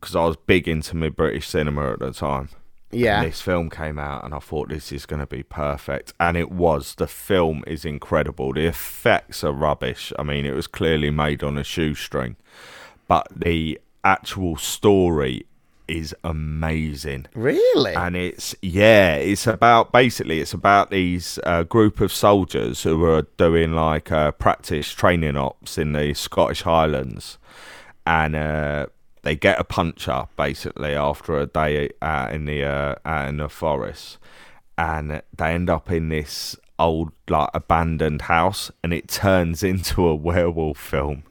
because 0.00 0.16
I 0.16 0.24
was 0.24 0.36
big 0.36 0.66
into 0.66 0.96
my 0.96 1.08
British 1.08 1.48
cinema 1.48 1.92
at 1.92 1.98
the 1.98 2.12
time. 2.12 2.48
Yeah. 2.92 3.22
And 3.22 3.30
this 3.30 3.40
film 3.40 3.70
came 3.70 3.98
out, 3.98 4.24
and 4.24 4.34
I 4.34 4.38
thought 4.38 4.68
this 4.68 4.92
is 4.92 5.06
going 5.06 5.20
to 5.20 5.26
be 5.26 5.42
perfect, 5.42 6.12
and 6.20 6.36
it 6.36 6.50
was. 6.52 6.94
The 6.94 7.06
film 7.06 7.64
is 7.66 7.84
incredible. 7.84 8.52
The 8.52 8.66
effects 8.66 9.42
are 9.42 9.52
rubbish. 9.52 10.12
I 10.18 10.22
mean, 10.22 10.44
it 10.46 10.54
was 10.54 10.66
clearly 10.66 11.10
made 11.10 11.42
on 11.42 11.56
a 11.58 11.64
shoestring, 11.64 12.36
but 13.08 13.26
the 13.34 13.80
actual 14.04 14.56
story 14.56 15.46
is 15.88 16.14
amazing 16.24 17.26
Really? 17.34 17.92
and 17.94 18.16
it's 18.16 18.54
yeah 18.62 19.16
it's 19.16 19.46
about 19.46 19.92
basically 19.92 20.40
it's 20.40 20.54
about 20.54 20.90
these 20.90 21.38
uh, 21.44 21.64
group 21.64 22.00
of 22.00 22.12
soldiers 22.12 22.84
who 22.84 23.04
are 23.04 23.22
doing 23.36 23.72
like 23.74 24.10
uh, 24.10 24.30
practice 24.32 24.90
training 24.92 25.36
ops 25.36 25.76
in 25.78 25.92
the 25.92 26.14
scottish 26.14 26.62
highlands 26.62 27.36
and 28.06 28.34
uh, 28.36 28.86
they 29.22 29.36
get 29.36 29.58
a 29.58 29.64
puncher 29.64 30.26
basically 30.36 30.94
after 30.94 31.38
a 31.38 31.46
day 31.46 31.90
out 32.00 32.32
in 32.32 32.44
the 32.44 32.64
uh, 32.64 32.94
out 33.04 33.28
in 33.28 33.36
the 33.38 33.48
forest 33.48 34.18
and 34.76 35.22
they 35.36 35.54
end 35.54 35.70
up 35.70 35.90
in 35.90 36.08
this 36.08 36.56
old 36.78 37.12
like 37.28 37.50
abandoned 37.54 38.22
house 38.22 38.70
and 38.82 38.92
it 38.92 39.08
turns 39.08 39.62
into 39.72 40.06
a 40.06 40.14
werewolf 40.14 40.78
film 40.78 41.24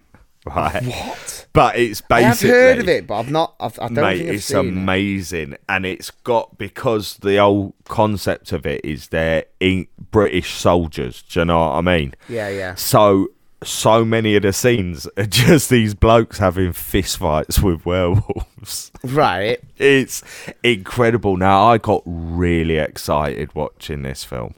right? 0.46 0.84
What? 0.84 1.46
But 1.54 1.78
it's 1.78 2.02
basically 2.02 2.50
heard 2.50 2.80
of 2.80 2.90
it, 2.90 3.06
but 3.06 3.20
I've 3.20 3.30
not. 3.30 3.54
I've, 3.60 3.78
I 3.78 3.90
don't 3.90 3.96
mate, 3.96 4.18
think 4.18 4.30
I've 4.30 4.36
it's 4.36 4.46
seen 4.46 4.58
it. 4.58 4.68
amazing, 4.70 5.56
and 5.70 5.86
it's 5.86 6.10
got 6.10 6.58
because 6.58 7.18
the 7.18 7.38
whole 7.38 7.76
concept 7.86 8.52
of 8.52 8.66
it 8.66 8.84
is 8.84 9.10
they're 9.10 9.46
in 9.60 9.88
British 10.10 10.56
soldiers. 10.56 11.22
Do 11.22 11.42
you 11.42 11.46
know 11.46 11.60
what 11.60 11.74
I 11.74 11.82
mean? 11.82 12.16
Yeah, 12.28 12.50
yeah. 12.50 12.74
So 12.74 13.28
so 13.64 14.04
many 14.04 14.36
of 14.36 14.44
the 14.44 14.54
scenes 14.54 15.08
are 15.18 15.26
just 15.28 15.70
these 15.70 15.94
blokes 15.94 16.38
having 16.40 16.74
fist 16.74 17.18
fights 17.18 17.60
with 17.60 17.86
werewolves. 17.86 18.92
Right. 19.04 19.60
It's 19.78 20.24
incredible. 20.64 21.38
Now 21.38 21.68
I 21.68 21.78
got 21.78 22.04
really 22.06 22.78
excited 22.78 23.54
watching 23.56 24.04
this 24.04 24.24
film. 24.24 24.56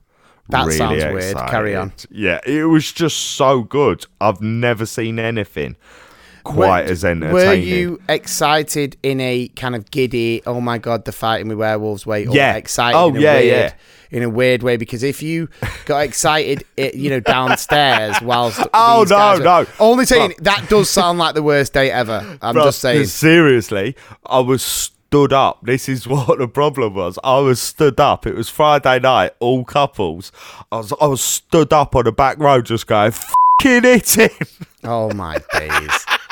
That 0.50 0.65
really 0.65 0.77
sounds 0.77 1.03
weird. 1.13 1.38
Carry 1.50 1.75
on. 1.75 1.93
Yeah, 2.12 2.39
it 2.45 2.65
was 2.65 2.91
just 2.91 3.17
so 3.17 3.62
good. 3.63 4.05
I've 4.19 4.41
never 4.41 4.86
seen 4.86 5.17
anything 5.19 5.77
quite 6.43 6.85
Were- 6.85 6.91
as 6.91 7.05
entertaining. 7.05 7.33
Were 7.33 7.53
you 7.53 8.01
excited 8.09 8.97
in 9.03 9.19
a 9.21 9.47
kind 9.55 9.75
of 9.75 9.89
giddy, 9.91 10.41
oh 10.45 10.59
my 10.62 10.77
god, 10.77 11.05
they're 11.05 11.12
fighting 11.13 11.47
with 11.47 11.57
werewolves 11.57 12.05
way? 12.05 12.25
Or 12.25 12.35
Yeah. 12.35 12.55
excited 12.55 12.97
Oh, 12.97 13.09
in 13.09 13.17
a 13.17 13.19
yeah, 13.19 13.33
weird, 13.35 13.45
yeah. 13.47 13.73
In 14.12 14.21
a 14.23 14.29
weird 14.29 14.62
way, 14.62 14.77
because 14.77 15.01
if 15.01 15.23
you 15.23 15.50
got 15.85 16.00
excited, 16.00 16.63
it, 16.77 16.93
you 16.95 17.09
know, 17.09 17.19
downstairs 17.19 18.21
whilst 18.21 18.59
Oh, 18.73 19.05
no, 19.09 19.38
were- 19.39 19.43
no. 19.43 19.65
only 19.79 20.05
saying 20.05 20.35
that 20.39 20.69
does 20.69 20.89
sound 20.89 21.17
like 21.19 21.33
the 21.35 21.43
worst 21.43 21.73
day 21.73 21.89
ever. 21.91 22.38
I'm 22.41 22.55
Bruh, 22.55 22.65
just 22.65 22.79
saying. 22.79 23.05
Seriously, 23.05 23.95
I 24.25 24.39
was 24.39 24.62
stood 24.62 25.33
up. 25.33 25.59
This 25.63 25.89
is 25.89 26.07
what 26.13 26.38
the 26.38 26.47
problem 26.47 26.93
was. 26.93 27.17
I 27.23 27.39
was 27.39 27.59
stood 27.59 28.00
up. 28.00 28.27
It 28.27 28.35
was 28.35 28.50
Friday 28.50 29.00
night, 29.00 29.31
all 29.39 29.63
couples. 29.63 30.31
I 30.71 30.77
was 30.77 30.93
I 31.01 31.07
was 31.07 31.21
stood 31.21 31.73
up 31.73 31.95
on 31.95 32.03
the 32.05 32.12
back 32.12 32.38
row 32.38 32.62
just 32.62 32.85
going, 32.85 33.12
fucking 33.12 33.83
hit 33.83 34.09
him. 34.15 34.47
Oh 34.83 35.12
my 35.13 35.39
days. 35.53 36.05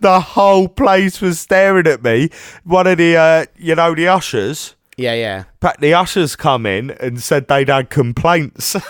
the 0.00 0.20
whole 0.20 0.68
place 0.68 1.20
was 1.20 1.40
staring 1.40 1.86
at 1.86 2.02
me. 2.02 2.30
One 2.64 2.86
of 2.86 2.98
the, 2.98 3.16
uh, 3.16 3.46
you 3.56 3.74
know, 3.74 3.94
the 3.94 4.08
ushers, 4.08 4.74
Yeah, 4.96 5.14
yeah. 5.14 5.44
but 5.60 5.80
the 5.80 5.94
ushers 5.94 6.36
come 6.36 6.66
in 6.66 6.90
and 6.92 7.20
said 7.22 7.48
they'd 7.48 7.68
had 7.68 7.90
complaints. 7.90 8.76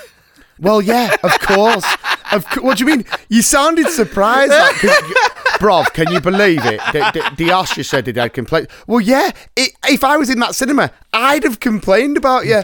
Well, 0.60 0.80
yeah, 0.80 1.16
of 1.24 1.32
course. 1.40 1.84
Of 2.30 2.46
co- 2.48 2.62
what 2.62 2.78
do 2.78 2.84
you 2.84 2.96
mean? 2.96 3.04
You 3.28 3.42
sounded 3.42 3.88
surprised, 3.88 4.52
like, 4.52 4.76
'cause 4.76 5.08
you- 5.08 5.16
bruv. 5.58 5.92
Can 5.94 6.12
you 6.12 6.20
believe 6.20 6.64
it? 6.64 6.80
The, 6.92 7.10
the, 7.12 7.44
the 7.46 7.50
usher 7.52 7.82
said 7.82 8.06
it 8.06 8.14
had 8.14 8.34
complaints. 8.34 8.72
Well, 8.86 9.00
yeah. 9.00 9.32
It, 9.56 9.72
if 9.88 10.04
I 10.04 10.16
was 10.16 10.30
in 10.30 10.38
that 10.38 10.54
cinema, 10.54 10.92
I'd 11.12 11.42
have 11.42 11.58
complained 11.58 12.16
about 12.16 12.46
you. 12.46 12.62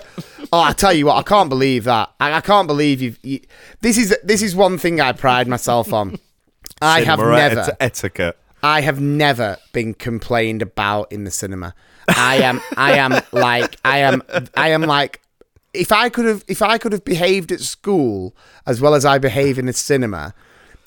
Oh, 0.53 0.61
I 0.61 0.73
tell 0.73 0.93
you 0.93 1.07
what, 1.07 1.17
I 1.17 1.23
can't 1.25 1.49
believe 1.49 1.83
that. 1.85 2.13
I, 2.21 2.35
I 2.35 2.41
can't 2.41 2.69
believe 2.69 3.03
you've. 3.03 3.19
You, 3.25 3.41
this 3.81 3.99
is 3.99 4.17
this 4.23 4.41
is 4.41 4.55
one 4.55 4.79
thing 4.79 5.01
I 5.01 5.11
pride 5.11 5.49
myself 5.49 5.93
on. 5.93 6.17
I 6.81 7.03
have 7.03 7.19
never. 7.19 7.61
et- 7.61 7.77
etiquette. 7.81 8.37
I 8.63 8.83
have 8.83 9.01
never 9.01 9.57
been 9.73 9.95
complained 9.95 10.61
about 10.63 11.11
in 11.13 11.25
the 11.25 11.31
cinema. 11.31 11.75
I 12.09 12.37
am 12.37 12.61
I 12.77 12.93
am 12.99 13.21
like 13.33 13.77
I 13.85 13.99
am 13.99 14.23
I 14.57 14.69
am 14.71 14.83
like 14.83 15.21
if 15.73 15.93
I 15.93 16.09
could 16.09 16.27
have 16.27 16.45
if 16.49 16.61
I 16.61 16.77
could 16.77 16.93
have 16.93 17.05
behaved 17.05 17.53
at 17.53 17.61
school 17.61 18.35
as 18.67 18.81
well 18.81 18.95
as 18.95 19.05
I 19.05 19.19
behave 19.19 19.59
in 19.59 19.67
the 19.67 19.73
cinema, 19.73 20.35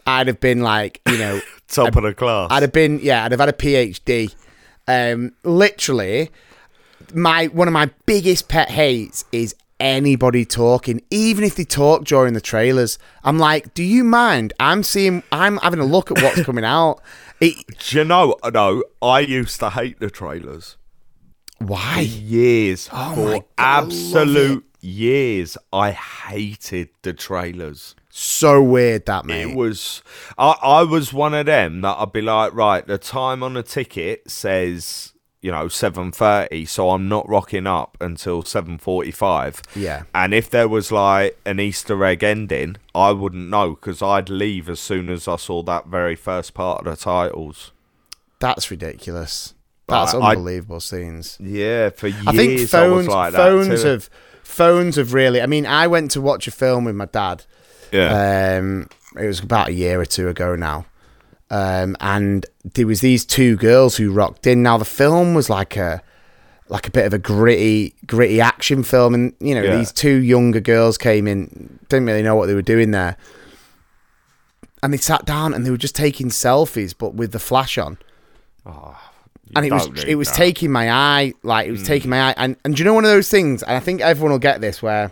I'd 0.06 0.28
have 0.28 0.40
been 0.40 0.62
like, 0.62 1.02
you 1.10 1.18
know, 1.18 1.40
Top 1.68 1.96
of 1.96 2.04
the 2.04 2.14
class. 2.14 2.50
I'd 2.52 2.62
have 2.62 2.74
been 2.74 3.00
yeah, 3.02 3.24
I'd 3.26 3.32
have 3.32 3.40
had 3.40 3.50
a 3.50 3.54
PhD. 3.54 4.36
Um 4.88 5.32
literally 5.44 6.30
my 7.14 7.48
one 7.48 7.68
of 7.68 7.74
my 7.74 7.90
biggest 8.06 8.50
pet 8.50 8.70
hates 8.70 9.26
is 9.32 9.56
anybody 9.80 10.46
talking, 10.46 11.02
even 11.12 11.44
if 11.44 11.56
they 11.56 11.66
talk 11.66 12.04
during 12.06 12.34
the 12.34 12.42
trailers. 12.42 12.98
I'm 13.24 13.38
like, 13.40 13.74
do 13.74 13.84
you 13.84 14.04
mind? 14.04 14.54
I'm 14.60 14.84
seeing 14.84 15.24
I'm 15.32 15.58
having 15.58 15.80
a 15.80 15.86
look 15.86 16.12
at 16.12 16.22
what's 16.22 16.44
coming 16.46 16.64
out. 16.66 17.02
It, 17.42 17.56
Do 17.90 17.98
you 17.98 18.04
know, 18.06 18.36
no, 18.54 18.84
I 19.02 19.20
used 19.20 19.60
to 19.60 19.70
hate 19.72 20.00
the 20.00 20.10
trailers. 20.10 20.78
why? 21.60 22.00
years 22.02 22.90
Oh 22.92 23.16
for 23.16 23.32
God, 23.34 23.44
I 23.58 23.78
absolute 23.80 24.66
years 24.86 25.58
i 25.72 25.92
hated 25.92 26.90
the 27.04 27.14
trailers 27.14 27.96
So 28.10 28.62
weird 28.62 29.06
that 29.06 29.24
man. 29.26 29.52
it 29.52 29.56
was 29.56 30.04
I, 30.38 30.56
I 30.62 30.84
was 30.84 31.14
one 31.14 31.34
of 31.34 31.46
them 31.46 31.80
that 31.82 31.96
i'd 32.00 32.12
be 32.12 32.22
like 32.22 32.54
right 32.54 32.86
the 32.86 32.98
time 32.98 33.44
on 33.44 33.54
the 33.54 33.64
ticket 33.64 34.30
says 34.30 35.13
you 35.44 35.52
know 35.52 35.66
7.30 35.66 36.66
so 36.68 36.90
i'm 36.92 37.08
not 37.08 37.28
rocking 37.30 37.68
up 37.68 37.98
until 38.02 38.42
7.45 38.44 39.62
Yeah. 39.76 40.04
and 40.16 40.34
if 40.34 40.50
there 40.50 40.68
was 40.70 40.92
like 40.92 41.38
an 41.46 41.60
easter 41.60 42.04
egg 42.06 42.24
ending 42.24 42.78
i 42.96 43.12
wouldn't 43.12 43.50
know 43.50 43.72
because 43.72 44.02
i'd 44.02 44.30
leave 44.30 44.70
as 44.70 44.80
soon 44.80 45.10
as 45.10 45.28
i 45.28 45.36
saw 45.36 45.62
that 45.64 45.88
very 45.88 46.16
first 46.16 46.54
part 46.54 46.80
of 46.80 46.86
the 46.86 46.96
titles 46.96 47.72
That's 48.40 48.72
ridiculous. 48.72 49.54
That's 49.88 50.14
I- 50.14 50.18
I- 50.20 50.30
unbelievable 50.32 50.80
scenes. 50.80 51.38
yeah 51.42 51.90
for 51.90 52.08
years 52.08 52.26
I 52.28 52.32
think 52.36 52.70
phones 52.70 53.08
was 53.08 53.08
like 53.08 53.34
phones 53.34 53.84
have 53.84 54.10
phones 54.44 54.96
have 54.96 55.14
really 55.14 55.42
I 55.42 55.46
mean, 55.46 55.66
I 55.66 55.88
went 55.88 56.12
to 56.12 56.22
watch 56.22 56.48
a 56.48 56.52
film 56.52 56.86
with 56.86 56.96
my 56.96 57.06
dad. 57.06 57.44
yeah 57.92 58.58
Um 58.60 58.88
it 59.20 59.28
was 59.28 59.40
about 59.42 59.68
a 59.70 59.74
year 59.74 60.00
or 60.00 60.06
two 60.06 60.28
ago 60.30 60.56
now. 60.56 60.86
Um 61.54 61.96
and 62.00 62.46
there 62.74 62.88
was 62.88 63.02
these 63.02 63.26
two 63.26 63.56
girls 63.58 63.98
who 63.98 64.12
rocked 64.12 64.48
in. 64.48 64.64
Now 64.64 64.78
the 64.78 64.86
film 64.86 65.34
was 65.36 65.50
like 65.50 65.76
a 65.78 66.02
like 66.70 66.88
a 66.88 66.92
bit 66.92 67.06
of 67.06 67.14
a 67.14 67.20
gritty 67.20 67.94
gritty 68.08 68.40
action 68.42 68.84
film 68.84 69.14
and 69.14 69.34
you 69.40 69.54
know, 69.56 69.62
Yeah. 69.62 69.78
these 69.78 69.92
two 69.92 70.16
younger 70.34 70.60
girls 70.62 70.98
came 70.98 71.28
in, 71.28 71.80
didn't 71.90 72.08
really 72.08 72.24
know 72.24 72.36
what 72.36 72.48
they 72.48 72.56
were 72.56 72.62
doing 72.76 72.92
there. 72.92 73.18
And 74.82 74.92
they 74.94 74.98
sat 74.98 75.26
down 75.26 75.54
and 75.54 75.66
they 75.66 75.70
were 75.72 75.78
just 75.78 75.96
taking 75.96 76.30
selfies 76.30 76.94
but 76.98 77.14
with 77.16 77.32
the 77.32 77.40
flash 77.40 77.78
on. 77.78 77.98
Oh, 78.66 78.98
and 79.56 79.66
it 79.66 79.72
was 79.72 79.88
it 80.06 80.16
was 80.16 80.30
that. 80.30 80.36
taking 80.38 80.72
my 80.72 80.90
eye, 80.92 81.34
like 81.44 81.68
it 81.68 81.72
was 81.72 81.84
taking 81.84 82.10
my 82.10 82.30
eye, 82.30 82.34
and 82.38 82.56
and 82.66 82.76
do 82.76 82.80
you 82.82 82.86
know 82.86 82.94
one 82.96 83.06
of 83.06 83.12
those 83.12 83.30
things? 83.30 83.62
And 83.64 83.76
I 83.78 83.80
think 83.80 84.02
everyone 84.02 84.32
will 84.32 84.40
get 84.40 84.62
this 84.62 84.82
where 84.82 85.12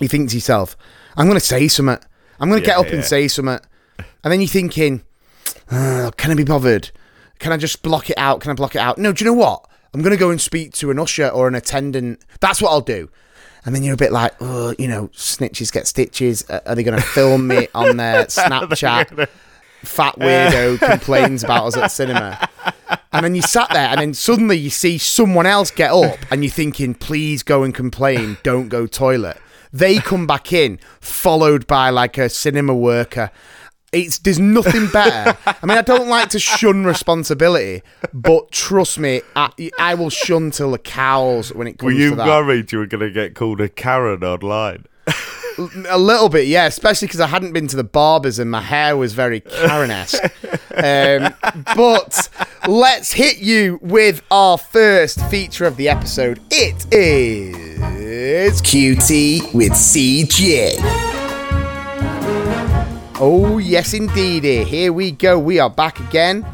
you 0.00 0.08
think 0.08 0.28
to 0.30 0.34
yourself, 0.36 0.76
"I'm 1.16 1.26
going 1.26 1.38
to 1.38 1.44
say 1.54 1.68
something. 1.68 1.98
I'm 2.38 2.48
going 2.50 2.60
to 2.60 2.66
get 2.66 2.76
Yeah, 2.76 2.86
up 2.86 2.92
and 2.92 3.04
say 3.04 3.28
something," 3.28 3.60
and 3.98 4.32
then 4.32 4.40
you're 4.40 4.48
thinking, 4.48 5.02
"Uh, 5.70 6.10
"Can 6.16 6.30
I 6.30 6.34
be 6.34 6.44
bothered? 6.44 6.90
Can 7.38 7.52
I 7.52 7.56
just 7.56 7.82
block 7.82 8.10
it 8.10 8.18
out? 8.18 8.40
Can 8.40 8.50
I 8.50 8.54
block 8.54 8.74
it 8.74 8.80
out?" 8.80 8.98
No, 8.98 9.12
do 9.12 9.24
you 9.24 9.30
know 9.30 9.36
what? 9.36 9.66
I'm 9.94 10.00
going 10.00 10.12
to 10.12 10.18
go 10.18 10.30
and 10.30 10.40
speak 10.40 10.72
to 10.74 10.90
an 10.90 10.98
usher 10.98 11.28
or 11.28 11.48
an 11.48 11.54
attendant. 11.54 12.20
That's 12.40 12.62
what 12.62 12.70
I'll 12.70 12.80
do. 12.80 13.10
And 13.64 13.74
then 13.74 13.82
you're 13.82 13.94
a 13.94 13.98
bit 13.98 14.10
like, 14.10 14.34
oh, 14.40 14.74
you 14.78 14.88
know, 14.88 15.08
snitches 15.08 15.70
get 15.70 15.86
stitches. 15.86 16.42
Are 16.50 16.74
they 16.74 16.82
going 16.82 16.96
to 16.98 17.06
film 17.06 17.46
me 17.46 17.68
on 17.74 17.96
their 17.98 18.24
Snapchat? 18.24 19.28
Fat 19.82 20.18
weirdo 20.18 20.78
complains 20.90 21.44
about 21.44 21.66
us 21.66 21.76
at 21.76 21.88
cinema. 21.88 22.48
And 23.12 23.24
then 23.24 23.34
you 23.34 23.42
sat 23.42 23.68
there, 23.70 23.88
and 23.88 24.00
then 24.00 24.14
suddenly 24.14 24.56
you 24.56 24.70
see 24.70 24.96
someone 24.96 25.44
else 25.46 25.70
get 25.70 25.92
up, 25.92 26.18
and 26.30 26.42
you're 26.42 26.50
thinking, 26.50 26.94
please 26.94 27.42
go 27.42 27.62
and 27.62 27.74
complain, 27.74 28.38
don't 28.42 28.68
go 28.68 28.86
toilet. 28.86 29.36
They 29.72 29.98
come 29.98 30.26
back 30.26 30.52
in, 30.52 30.78
followed 31.00 31.66
by 31.66 31.90
like 31.90 32.18
a 32.18 32.28
cinema 32.28 32.74
worker. 32.74 33.30
It's 33.92 34.18
there's 34.20 34.38
nothing 34.40 34.88
better. 34.88 35.36
I 35.46 35.66
mean, 35.66 35.76
I 35.76 35.82
don't 35.82 36.08
like 36.08 36.30
to 36.30 36.38
shun 36.38 36.84
responsibility, 36.84 37.82
but 38.14 38.50
trust 38.50 38.98
me, 38.98 39.20
I, 39.36 39.50
I 39.78 39.94
will 39.94 40.08
shun 40.08 40.50
till 40.50 40.70
the 40.70 40.78
cows 40.78 41.52
when 41.52 41.66
it 41.66 41.82
Were 41.82 41.90
comes 41.90 42.00
you 42.00 42.10
to 42.10 42.16
that. 42.16 42.26
Were 42.26 42.32
you 42.40 42.46
worried 42.46 42.72
you 42.72 42.78
were 42.78 42.86
going 42.86 43.02
to 43.02 43.10
get 43.10 43.34
called 43.34 43.60
a 43.60 43.68
Karen 43.68 44.24
online? 44.24 44.86
A 45.90 45.98
little 45.98 46.30
bit, 46.30 46.46
yeah, 46.46 46.64
especially 46.64 47.08
because 47.08 47.20
I 47.20 47.26
hadn't 47.26 47.52
been 47.52 47.66
to 47.68 47.76
the 47.76 47.84
barbers 47.84 48.38
and 48.38 48.50
my 48.50 48.62
hair 48.62 48.96
was 48.96 49.12
very 49.12 49.40
Karen-esque. 49.40 50.24
um, 50.74 51.34
but 51.76 52.30
let's 52.66 53.12
hit 53.12 53.36
you 53.36 53.78
with 53.82 54.22
our 54.30 54.56
first 54.56 55.20
feature 55.26 55.66
of 55.66 55.76
the 55.76 55.90
episode. 55.90 56.40
It 56.50 56.86
is 56.90 58.62
QT 58.62 59.52
with 59.52 59.72
CJ. 59.72 61.11
Oh, 63.24 63.58
yes, 63.58 63.94
indeedy. 63.94 64.64
Here 64.64 64.92
we 64.92 65.12
go. 65.12 65.38
We 65.38 65.60
are 65.60 65.70
back 65.70 66.00
again. 66.00 66.44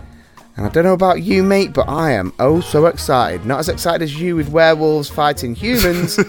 And 0.55 0.67
I 0.67 0.69
don't 0.69 0.85
know 0.85 0.93
about 0.93 1.23
you, 1.23 1.43
mate, 1.43 1.73
but 1.73 1.89
I 1.89 2.11
am 2.11 2.35
oh 2.39 2.61
so 2.61 2.85
excited. 2.85 3.47
Not 3.47 3.61
as 3.61 3.71
excited 3.71 4.03
as 4.03 4.21
you 4.21 4.37
with 4.37 4.51
werewolves 4.51 5.09
fighting 5.09 5.55
humans. 5.55 6.21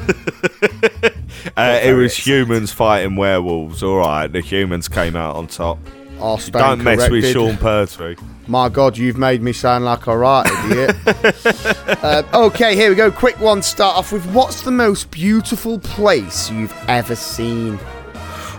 Uh, 1.55 1.79
it 1.81 1.93
was 1.93 2.15
humans 2.15 2.71
fighting 2.71 3.15
werewolves. 3.15 3.81
All 3.81 3.97
right, 3.97 4.27
the 4.27 4.41
humans 4.41 4.87
came 4.89 5.15
out 5.15 5.35
on 5.35 5.47
top. 5.47 5.77
I'll 6.19 6.37
Don't 6.37 6.83
mess 6.83 7.09
with. 7.09 7.25
Sean 7.31 7.55
Pertwee. 7.55 8.17
My 8.47 8.67
God, 8.67 8.97
you've 8.97 9.17
made 9.17 9.41
me 9.41 9.53
sound 9.53 9.85
like 9.85 10.07
a 10.07 10.17
right 10.17 10.45
idiot. 10.65 10.95
uh, 12.03 12.23
okay, 12.33 12.75
here 12.75 12.89
we 12.89 12.95
go. 12.95 13.09
Quick 13.09 13.39
one. 13.39 13.61
Start 13.61 13.97
off 13.97 14.11
with 14.11 14.25
what's 14.33 14.61
the 14.61 14.71
most 14.71 15.11
beautiful 15.11 15.79
place 15.79 16.49
you've 16.49 16.75
ever 16.87 17.15
seen? 17.15 17.79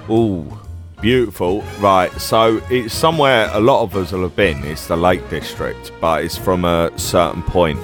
Ooh, 0.08 0.59
beautiful. 1.00 1.62
Right, 1.80 2.12
so 2.20 2.60
it's 2.70 2.94
somewhere 2.94 3.48
a 3.52 3.60
lot 3.60 3.82
of 3.82 3.96
us 3.96 4.12
will 4.12 4.22
have 4.22 4.36
been. 4.36 4.64
It's 4.64 4.86
the 4.86 4.96
Lake 4.96 5.28
District, 5.30 5.92
but 6.00 6.24
it's 6.24 6.36
from 6.36 6.64
a 6.64 6.90
certain 6.98 7.42
point. 7.42 7.78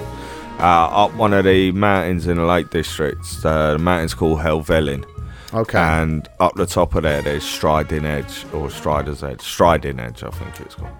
Uh, 0.58 0.88
up 1.04 1.14
one 1.14 1.34
of 1.34 1.44
the 1.44 1.72
mountains 1.72 2.26
in 2.26 2.36
the 2.36 2.44
Lake 2.44 2.70
District. 2.70 3.22
Uh, 3.44 3.74
the 3.74 3.78
mountain's 3.78 4.14
called 4.14 4.38
Helvellyn. 4.40 5.04
Okay. 5.52 5.78
And 5.78 6.28
up 6.40 6.54
the 6.54 6.66
top 6.66 6.94
of 6.94 7.02
there, 7.02 7.22
there's 7.22 7.44
Striding 7.44 8.04
Edge 8.04 8.44
or 8.52 8.70
Strider's 8.70 9.22
Edge, 9.22 9.42
Striding 9.42 10.00
Edge, 10.00 10.22
I 10.22 10.30
think 10.30 10.60
it's 10.60 10.74
called. 10.74 10.92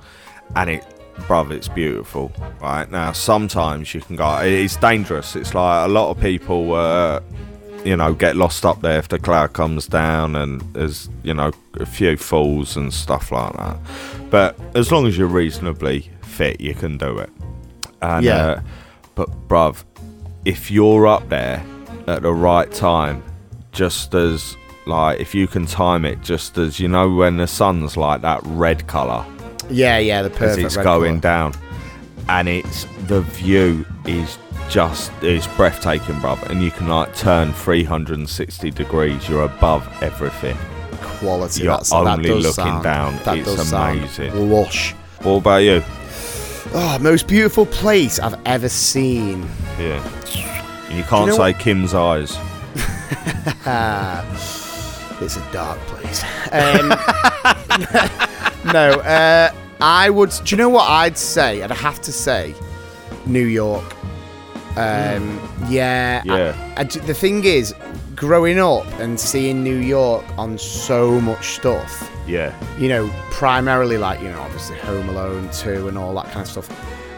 And 0.55 0.71
it, 0.71 0.85
bruv, 1.21 1.51
it's 1.51 1.69
beautiful. 1.69 2.33
Right 2.61 2.91
now, 2.91 3.13
sometimes 3.13 3.95
you 3.95 4.01
can 4.01 4.17
go. 4.17 4.39
It's 4.39 4.77
dangerous. 4.77 5.37
It's 5.37 5.55
like 5.55 5.87
a 5.87 5.93
lot 5.93 6.11
of 6.11 6.21
people, 6.21 6.75
uh, 6.75 7.21
you 7.87 7.97
know, 7.97 8.13
get 8.15 8.37
lost 8.37 8.65
up 8.67 8.81
there 8.83 8.99
if 8.99 9.09
the 9.09 9.19
cloud 9.19 9.53
comes 9.53 9.87
down, 9.87 10.35
and 10.37 10.61
there's 10.75 11.09
you 11.23 11.33
know 11.35 11.53
a 11.81 11.87
few 11.87 12.17
falls 12.17 12.77
and 12.77 12.93
stuff 12.93 13.31
like 13.33 13.53
that. 13.57 13.79
But 14.31 14.59
as 14.75 14.91
long 14.91 15.07
as 15.07 15.17
you're 15.17 15.29
reasonably 15.29 16.11
fit, 16.23 16.61
you 16.61 16.75
can 16.75 16.99
do 16.99 17.19
it. 17.19 17.31
And, 18.03 18.25
Yeah. 18.25 18.47
Uh, 18.47 18.61
but 19.15 19.49
bruv, 19.49 19.85
if 20.45 20.71
you're 20.71 21.07
up 21.07 21.29
there 21.29 21.65
at 22.07 22.23
the 22.23 22.33
right 22.33 22.71
time, 22.71 23.23
just 23.73 24.15
as 24.15 24.57
like 24.87 25.19
if 25.21 25.35
you 25.35 25.47
can 25.47 25.67
time 25.67 26.05
it, 26.05 26.21
just 26.23 26.59
as 26.59 26.79
you 26.79 26.89
know 26.89 27.11
when 27.15 27.37
the 27.39 27.47
sun's 27.47 27.97
like 27.97 28.21
that 28.23 28.41
red 28.45 28.87
color 28.87 29.25
Yeah, 29.71 29.99
yeah, 29.99 30.23
the 30.23 30.31
as 30.31 30.37
perfect. 30.39 30.67
it's 30.67 30.77
red 30.77 30.85
going 30.85 31.21
colour. 31.21 31.51
down, 31.53 31.55
and 32.29 32.49
it's 32.49 32.87
the 33.07 33.23
view 33.23 33.85
is 34.05 34.39
just 34.71 35.13
it's 35.23 35.47
breathtaking, 35.57 36.17
bruv. 36.17 36.43
And 36.51 36.63
you 36.63 36.71
can 36.71 36.89
like 36.89 37.15
turn 37.17 37.53
360 37.53 38.71
degrees. 38.71 39.29
You're 39.29 39.45
above 39.45 39.87
everything. 40.03 40.57
quality. 41.01 41.63
You're 41.65 41.77
That's, 41.77 41.91
that 41.91 41.97
only 41.97 42.29
does 42.29 42.43
looking 42.45 42.53
sound- 42.73 42.85
down. 42.85 43.19
That 43.25 43.39
It's 43.39 43.55
does 43.55 43.69
sound 43.69 43.99
amazing. 43.99 44.51
lush. 44.51 44.93
What 45.23 45.37
about 45.37 45.59
you? 45.59 45.83
Oh, 46.75 46.99
most 47.01 47.27
beautiful 47.29 47.65
place 47.67 48.19
I've 48.19 48.39
ever 48.45 48.69
seen. 48.69 49.47
Yeah. 49.79 50.03
You 50.91 51.03
can't 51.05 51.29
know 51.29 51.37
say 51.37 51.53
Kim's 51.55 51.95
eyes. 51.95 52.37
It's 55.19 55.37
a 55.39 55.53
dark 55.53 55.79
place. 55.87 56.23
Um, 56.53 56.89
no, 58.73 58.91
uh, 59.01 59.51
I 59.81 60.11
would. 60.11 60.31
Do 60.45 60.51
you 60.55 60.57
know 60.59 60.69
what 60.69 60.89
I'd 60.91 61.17
say? 61.17 61.63
I'd 61.63 61.71
have 61.71 62.03
to 62.03 62.13
say 62.13 62.55
New 63.25 63.47
York. 63.47 63.83
Um, 64.77 65.41
yeah. 65.69 66.23
I- 66.29 66.37
Yeah. 66.39 66.83
The 66.85 67.15
thing 67.15 67.45
is, 67.45 67.75
growing 68.15 68.59
up 68.59 68.87
and 69.01 69.19
seeing 69.19 69.63
New 69.63 69.77
York 69.77 70.25
on 70.39 70.57
so 70.59 71.21
much 71.21 71.49
stuff, 71.57 72.11
Yeah. 72.27 72.53
you 72.79 72.89
know, 72.89 73.11
primarily 73.31 73.99
like, 73.99 74.21
you 74.23 74.29
know, 74.31 74.41
obviously 74.41 74.77
Home 74.79 75.09
Alone 75.09 75.49
2 75.53 75.89
and 75.89 75.99
all 75.99 76.15
that 76.15 76.27
kind 76.27 76.41
of 76.41 76.49
stuff. 76.49 76.69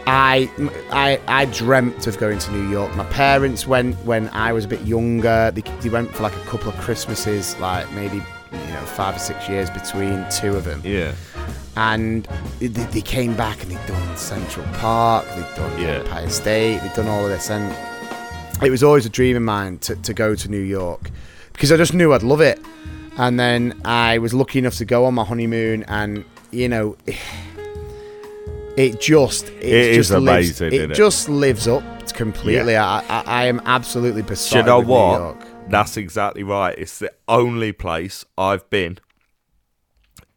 I, 0.06 0.50
I, 0.90 1.20
I 1.28 1.44
dreamt 1.44 2.06
of 2.06 2.18
going 2.18 2.38
to 2.38 2.50
New 2.52 2.68
York. 2.70 2.96
My 2.96 3.04
parents 3.04 3.66
went 3.66 3.94
when 4.06 4.28
I 4.30 4.52
was 4.52 4.64
a 4.64 4.68
bit 4.68 4.80
younger. 4.82 5.50
They, 5.54 5.60
they 5.80 5.88
went 5.90 6.14
for 6.14 6.22
like 6.22 6.34
a 6.34 6.40
couple 6.46 6.70
of 6.70 6.76
Christmases, 6.78 7.56
like 7.60 7.90
maybe, 7.92 8.16
you 8.16 8.58
know, 8.72 8.80
five 8.86 9.16
or 9.16 9.18
six 9.18 9.48
years 9.48 9.68
between 9.70 10.24
two 10.30 10.56
of 10.56 10.64
them. 10.64 10.80
Yeah. 10.82 11.12
And 11.78 12.26
they, 12.58 12.66
they 12.66 13.00
came 13.00 13.36
back 13.36 13.62
and 13.62 13.70
they'd 13.70 13.86
done 13.86 14.16
Central 14.16 14.66
Park, 14.74 15.24
they'd 15.36 15.54
done 15.56 15.80
Yeah. 15.80 16.00
Empire 16.00 16.28
State, 16.28 16.78
they'd 16.82 16.92
done 16.94 17.06
all 17.06 17.22
of 17.24 17.30
this. 17.30 17.50
And 17.50 17.72
it 18.64 18.70
was 18.70 18.82
always 18.82 19.06
a 19.06 19.08
dream 19.08 19.36
of 19.36 19.42
mine 19.42 19.78
to, 19.78 19.94
to 19.94 20.12
go 20.12 20.34
to 20.34 20.48
New 20.50 20.60
York 20.60 21.10
because 21.52 21.70
I 21.70 21.76
just 21.76 21.94
knew 21.94 22.12
I'd 22.12 22.24
love 22.24 22.40
it. 22.40 22.58
And 23.16 23.38
then 23.38 23.80
I 23.84 24.18
was 24.18 24.34
lucky 24.34 24.58
enough 24.58 24.74
to 24.76 24.84
go 24.84 25.04
on 25.04 25.14
my 25.14 25.24
honeymoon, 25.24 25.82
and 25.88 26.24
you 26.52 26.68
know, 26.68 26.96
it 28.76 29.00
just 29.00 29.48
it, 29.48 29.62
It 29.64 29.94
just 29.96 30.10
is 30.10 30.10
amazing, 30.12 30.70
Lives, 30.70 30.82
it 30.82 30.90
it? 30.92 30.94
just 30.94 31.28
lives 31.28 31.66
up 31.66 31.82
completely. 32.12 32.76
I, 32.76 33.00
I 33.00 33.22
I 33.26 33.44
am 33.46 33.60
absolutely 33.64 34.22
beside 34.22 34.60
you 34.60 34.64
know 34.66 34.78
with 34.78 34.86
New 34.88 34.94
what? 34.94 35.18
York. 35.18 35.46
That's 35.68 35.96
exactly 35.96 36.42
right. 36.44 36.78
It's 36.78 36.98
the 37.00 37.12
only 37.28 37.72
place 37.72 38.24
I've 38.38 38.68
been 38.70 38.98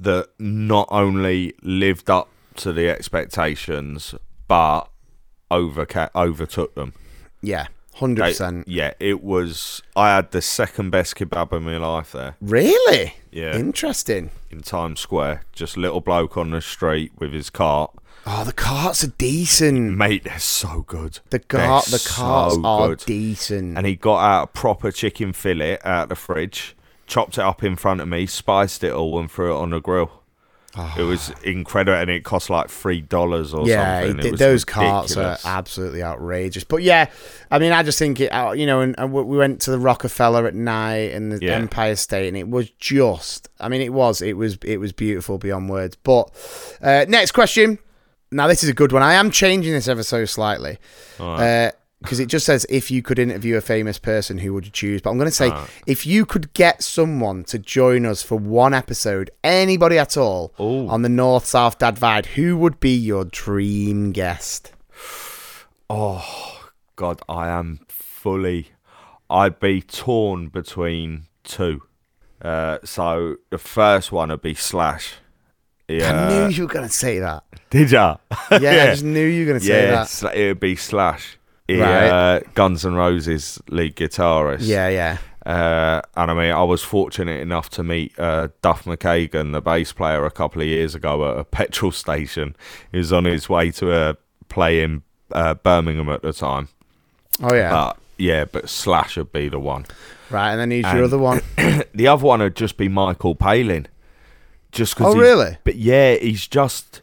that 0.01 0.27
not 0.39 0.87
only 0.91 1.53
lived 1.61 2.09
up 2.09 2.27
to 2.57 2.73
the 2.73 2.89
expectations, 2.89 4.13
but 4.47 4.89
overca- 5.49 6.09
overtook 6.15 6.75
them. 6.75 6.93
Yeah, 7.41 7.67
hundred 7.95 8.23
percent. 8.23 8.67
Yeah, 8.67 8.93
it 8.99 9.23
was. 9.23 9.81
I 9.95 10.15
had 10.15 10.31
the 10.31 10.41
second 10.41 10.89
best 10.91 11.15
kebab 11.15 11.53
in 11.53 11.63
my 11.63 11.77
life 11.77 12.11
there 12.11 12.35
Really? 12.41 13.15
Yeah. 13.31 13.55
Interesting. 13.57 14.31
in 14.49 14.61
Times 14.61 14.99
Square. 14.99 15.43
Just 15.53 15.77
little 15.77 16.01
bloke 16.01 16.37
on 16.37 16.51
the 16.51 16.61
street 16.61 17.11
with 17.17 17.31
his 17.31 17.49
cart. 17.49 17.91
Oh, 18.25 18.43
the 18.43 18.53
carts 18.53 19.03
are 19.03 19.07
decent. 19.17 19.97
Mate, 19.97 20.25
they're 20.25 20.37
so 20.37 20.83
good. 20.85 21.19
The 21.31 21.39
cart, 21.39 21.85
the 21.85 22.05
carts 22.07 22.55
so 22.55 22.61
are 22.65 22.89
good. 22.89 23.03
decent. 23.07 23.77
and 23.77 23.87
he 23.87 23.95
got 23.95 24.19
out 24.19 24.43
a 24.43 24.47
proper 24.47 24.91
chicken 24.91 25.33
fillet 25.33 25.79
out 25.83 26.03
of 26.03 26.09
the 26.09 26.15
fridge, 26.15 26.75
chopped 27.11 27.37
it 27.37 27.41
up 27.43 27.63
in 27.63 27.75
front 27.75 28.01
of 28.01 28.07
me, 28.07 28.25
spiced 28.25 28.83
it 28.83 28.91
all, 28.93 29.19
and 29.19 29.29
threw 29.29 29.53
it 29.55 29.59
on 29.59 29.69
the 29.71 29.79
grill. 29.81 30.09
It 30.97 31.03
was 31.03 31.33
incredible, 31.43 31.97
and 31.99 32.09
it 32.09 32.23
cost 32.23 32.49
like 32.49 32.69
three 32.69 33.01
dollars 33.01 33.53
or 33.53 33.63
Ah. 33.63 33.65
yeah, 33.65 34.07
something. 34.07 34.31
was 34.31 34.39
those 34.39 34.63
carts 34.63 35.17
are 35.17 35.37
absolutely 35.43 36.01
outrageous. 36.01 36.63
But 36.63 36.81
yeah, 36.81 37.09
I 37.51 37.59
mean, 37.59 37.73
I 37.73 37.83
just 37.83 37.99
think 37.99 38.21
it. 38.21 38.29
uh, 38.29 38.53
You 38.53 38.65
know, 38.65 38.79
and, 38.79 38.95
and 38.97 39.11
we 39.11 39.35
went 39.37 39.59
to 39.63 39.71
the 39.71 39.77
Rockefeller 39.79 40.47
at 40.47 40.55
night 40.55 41.11
and 41.11 41.29
the 41.33 41.45
Yeah. 41.45 41.55
Empire 41.57 41.97
State, 41.97 42.29
and 42.29 42.37
it 42.37 42.47
was 42.49 42.69
just. 42.79 43.49
I 43.59 43.67
mean, 43.67 43.81
it 43.81 43.91
was, 43.91 44.21
it 44.21 44.37
was, 44.37 44.57
it 44.63 44.77
was 44.77 44.93
beautiful 44.93 45.37
beyond 45.37 45.69
words. 45.69 45.97
But 46.01 46.29
uh, 46.81 47.03
next 47.09 47.31
question. 47.33 47.77
Now 48.31 48.47
this 48.47 48.63
is 48.63 48.69
a 48.69 48.73
good 48.73 48.93
one. 48.93 49.03
I 49.03 49.15
am 49.15 49.29
changing 49.29 49.73
this 49.73 49.89
ever 49.89 50.03
so 50.03 50.23
slightly. 50.23 50.77
Because 52.01 52.19
it 52.19 52.27
just 52.27 52.45
says 52.45 52.65
if 52.67 52.89
you 52.89 53.01
could 53.01 53.19
interview 53.19 53.57
a 53.57 53.61
famous 53.61 53.99
person, 53.99 54.39
who 54.39 54.53
would 54.53 54.65
you 54.65 54.71
choose? 54.71 55.01
But 55.01 55.11
I'm 55.11 55.17
going 55.17 55.29
to 55.29 55.35
say 55.35 55.51
if 55.85 56.05
you 56.05 56.25
could 56.25 56.53
get 56.53 56.81
someone 56.83 57.43
to 57.45 57.59
join 57.59 58.05
us 58.05 58.23
for 58.23 58.37
one 58.37 58.73
episode, 58.73 59.29
anybody 59.43 59.97
at 59.99 60.17
all, 60.17 60.53
Ooh. 60.59 60.89
on 60.89 61.03
the 61.03 61.09
North 61.09 61.45
South 61.45 61.77
Dad 61.77 61.95
Divide, 61.95 62.25
who 62.27 62.57
would 62.57 62.79
be 62.79 62.95
your 62.95 63.25
dream 63.25 64.11
guest? 64.11 64.73
Oh 65.89 66.71
God, 66.95 67.21
I 67.29 67.49
am 67.49 67.81
fully. 67.87 68.69
I'd 69.29 69.59
be 69.59 69.81
torn 69.81 70.49
between 70.49 71.27
two. 71.43 71.83
Uh, 72.41 72.79
so 72.83 73.35
the 73.49 73.57
first 73.57 74.11
one 74.11 74.29
would 74.29 74.41
be 74.41 74.55
Slash. 74.55 75.15
Yeah. 75.87 76.27
I 76.27 76.29
knew 76.29 76.55
you 76.55 76.63
were 76.63 76.73
going 76.73 76.87
to 76.87 76.93
say 76.93 77.19
that. 77.19 77.43
did 77.69 77.91
ya? 77.91 78.17
Yeah, 78.51 78.57
I 78.57 78.85
just 78.91 79.03
knew 79.03 79.25
you 79.25 79.41
were 79.41 79.49
going 79.51 79.59
to 79.59 79.65
say 79.65 79.87
yeah, 79.87 80.05
that. 80.05 80.35
It 80.35 80.47
would 80.47 80.59
be 80.59 80.75
Slash. 80.75 81.37
Right. 81.79 82.07
uh, 82.07 82.39
Guns 82.53 82.85
N' 82.85 82.95
Roses 82.95 83.59
lead 83.69 83.95
guitarist. 83.95 84.61
Yeah, 84.61 84.87
yeah. 84.89 85.17
Uh, 85.45 86.01
and 86.15 86.29
I 86.29 86.33
mean, 86.35 86.51
I 86.51 86.63
was 86.63 86.83
fortunate 86.83 87.41
enough 87.41 87.69
to 87.71 87.83
meet 87.83 88.17
uh, 88.19 88.49
Duff 88.61 88.85
McKagan, 88.85 89.53
the 89.53 89.61
bass 89.61 89.91
player, 89.91 90.25
a 90.25 90.31
couple 90.31 90.61
of 90.61 90.67
years 90.67 90.93
ago 90.93 91.31
at 91.31 91.37
a 91.39 91.43
petrol 91.59 91.91
station. 91.91 92.55
He 92.91 92.97
was 92.99 93.11
on 93.11 93.25
his 93.25 93.49
way 93.49 93.71
to 93.71 93.91
a 93.91 94.17
play 94.49 94.83
in 94.83 95.01
uh, 95.31 95.55
Birmingham 95.55 96.09
at 96.09 96.21
the 96.21 96.33
time. 96.33 96.67
Oh, 97.41 97.53
yeah. 97.55 97.71
But 97.71 97.97
yeah, 98.17 98.45
but 98.45 98.69
Slash 98.69 99.17
would 99.17 99.31
be 99.31 99.49
the 99.49 99.59
one. 99.59 99.85
right, 100.29 100.51
and 100.51 100.59
then 100.59 100.69
who's 100.69 100.93
your 100.93 101.05
other 101.05 101.17
one? 101.17 101.41
The 101.95 102.07
other 102.07 102.23
one 102.25 102.39
would 102.41 102.55
just 102.55 102.77
be 102.77 102.87
Michael 102.87 103.33
Palin. 103.35 103.87
Just 104.71 104.95
cause 104.95 105.15
Oh, 105.15 105.19
really? 105.19 105.57
But 105.63 105.75
yeah, 105.75 106.15
he's 106.15 106.47
just. 106.47 107.01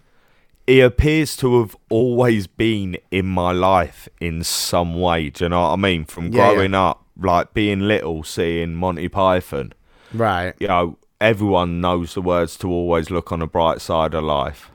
He 0.68 0.80
appears 0.80 1.34
to 1.38 1.60
have 1.60 1.74
always 1.88 2.46
been 2.46 2.98
in 3.10 3.26
my 3.26 3.52
life 3.52 4.08
in 4.20 4.44
some 4.44 5.00
way. 5.00 5.30
Do 5.30 5.44
you 5.44 5.48
know 5.48 5.62
what 5.62 5.68
I 5.72 5.76
mean? 5.76 6.04
From 6.04 6.24
Yeah, 6.32 6.48
yeah. 6.48 6.54
growing 6.54 6.74
up, 6.74 7.04
like 7.20 7.54
being 7.54 7.80
little, 7.80 8.22
seeing 8.22 8.74
Monty 8.74 9.08
Python. 9.08 9.72
right. 10.12 10.52
You 10.60 10.68
know, 10.68 10.98
everyone 11.20 11.80
knows 11.80 12.14
the 12.14 12.20
words 12.22 12.56
to 12.58 12.70
always 12.70 13.10
look 13.10 13.32
on 13.32 13.40
the 13.40 13.46
bright 13.46 13.80
side 13.80 14.12
of 14.14 14.24
life. 14.24 14.70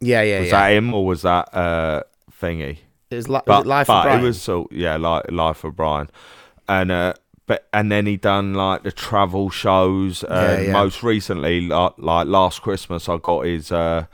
Yeah, 0.00 0.22
yeah, 0.22 0.40
Was 0.40 0.48
yeah. 0.48 0.68
that 0.68 0.72
him 0.76 0.94
or 0.94 1.04
was 1.06 1.22
that 1.22 1.54
uh, 1.54 2.02
thingy? 2.40 2.78
It 3.10 3.16
was, 3.16 3.28
li- 3.28 3.40
was 3.46 3.64
it 3.64 3.68
Life 3.68 3.86
but 3.88 3.98
of 3.98 4.04
Brian? 4.04 4.20
it 4.20 4.22
was 4.24 4.40
so 4.42 4.68
yeah, 4.70 4.96
like 4.96 5.30
Life 5.30 5.64
of 5.64 5.76
Brian, 5.76 6.08
and 6.68 6.90
uh, 6.90 7.12
but 7.46 7.68
and 7.72 7.92
then 7.92 8.06
he 8.06 8.16
done 8.16 8.54
like 8.54 8.82
the 8.84 8.90
travel 8.90 9.48
shows. 9.50 10.24
Uh, 10.24 10.62
yeah. 10.66 10.72
Most 10.72 11.02
recently, 11.02 11.60
like, 11.68 11.92
like 11.98 12.26
last 12.26 12.62
Christmas, 12.62 13.08
I 13.08 13.18
got 13.18 13.42
his 13.46 13.70
uh, 13.70 14.06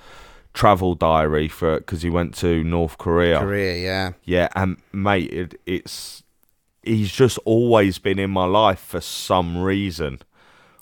travel 0.52 0.94
diary 0.94 1.48
for 1.48 1.78
because 1.78 2.02
he 2.02 2.10
went 2.10 2.34
to 2.36 2.62
North 2.64 2.98
Korea. 2.98 3.38
Korea, 3.38 3.76
yeah. 3.76 4.12
Yeah, 4.24 4.48
and 4.54 4.78
mate, 4.92 5.32
it, 5.32 5.60
it's 5.66 6.22
he's 6.82 7.12
just 7.12 7.38
always 7.44 7.98
been 7.98 8.18
in 8.18 8.30
my 8.30 8.44
life 8.44 8.80
for 8.80 9.00
some 9.00 9.58
reason. 9.58 10.20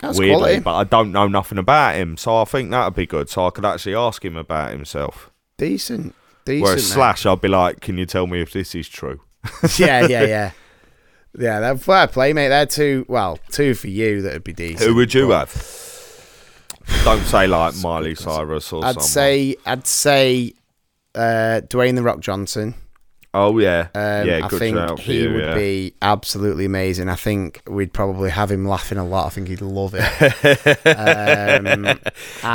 That's 0.01 0.19
weirdly, 0.19 0.37
quality. 0.39 0.61
but 0.61 0.75
I 0.77 0.85
don't 0.85 1.13
know 1.13 1.29
nothing 1.29 1.59
about 1.59 1.95
him, 1.95 2.17
so 2.17 2.39
I 2.39 2.45
think 2.45 2.71
that'd 2.71 2.95
be 2.95 3.07
good. 3.07 3.29
So 3.29 3.47
I 3.47 3.51
could 3.51 3.67
actually 3.67 3.95
ask 3.95 4.25
him 4.25 4.37
about 4.37 4.71
himself. 4.71 5.31
Decent. 5.59 6.15
Decent. 6.47 6.63
Whereas. 6.63 6.91
Slash, 6.91 7.27
I'd 7.27 7.41
be 7.43 7.49
like, 7.49 7.81
"Can 7.81 7.99
you 7.99 8.07
tell 8.07 8.27
me 8.27 8.41
if 8.41 8.53
this 8.53 8.75
is 8.75 8.89
true?" 8.89 9.21
yeah, 9.79 10.07
yeah, 10.07 10.25
yeah. 10.25 10.51
Yeah, 11.39 11.61
that 11.61 11.81
fair 11.81 12.09
play, 12.09 12.33
mate. 12.33 12.49
They're 12.49 12.67
two. 12.67 13.07
Well, 13.09 13.39
two 13.51 13.75
for 13.75 13.87
you. 13.87 14.21
That 14.23 14.33
would 14.33 14.43
be 14.43 14.53
decent. 14.53 14.81
Who 14.81 14.97
would 14.97 15.15
you 15.15 15.29
but 15.29 15.49
have? 15.49 15.53
Don't 17.05 17.25
say 17.25 17.47
like 17.47 17.75
Miley 17.77 18.15
Cyrus 18.15 18.73
or 18.73 18.85
I'd 18.85 18.93
someone. 18.95 19.09
say, 19.09 19.57
I'd 19.65 19.87
say, 19.87 20.53
uh, 21.15 21.63
Dwayne 21.67 21.95
the 21.97 22.03
Rock 22.03 22.21
Johnson. 22.21 22.75
Oh 23.33 23.59
yeah, 23.59 23.89
Um, 23.95 24.27
yeah. 24.27 24.41
I 24.45 24.49
think 24.49 24.99
he 24.99 25.23
you, 25.23 25.33
would 25.33 25.41
yeah. 25.41 25.55
be 25.55 25.95
absolutely 26.03 26.65
amazing. 26.67 27.09
I 27.09 27.15
think 27.15 27.63
we'd 27.67 27.93
probably 27.93 28.29
have 28.31 28.51
him 28.51 28.67
laughing 28.67 28.99
a 28.99 29.05
lot. 29.07 29.27
I 29.27 29.31
think 29.31 29.49
he'd 29.49 29.61
love 29.63 29.95
it. 29.97 30.87
um, 30.87 31.99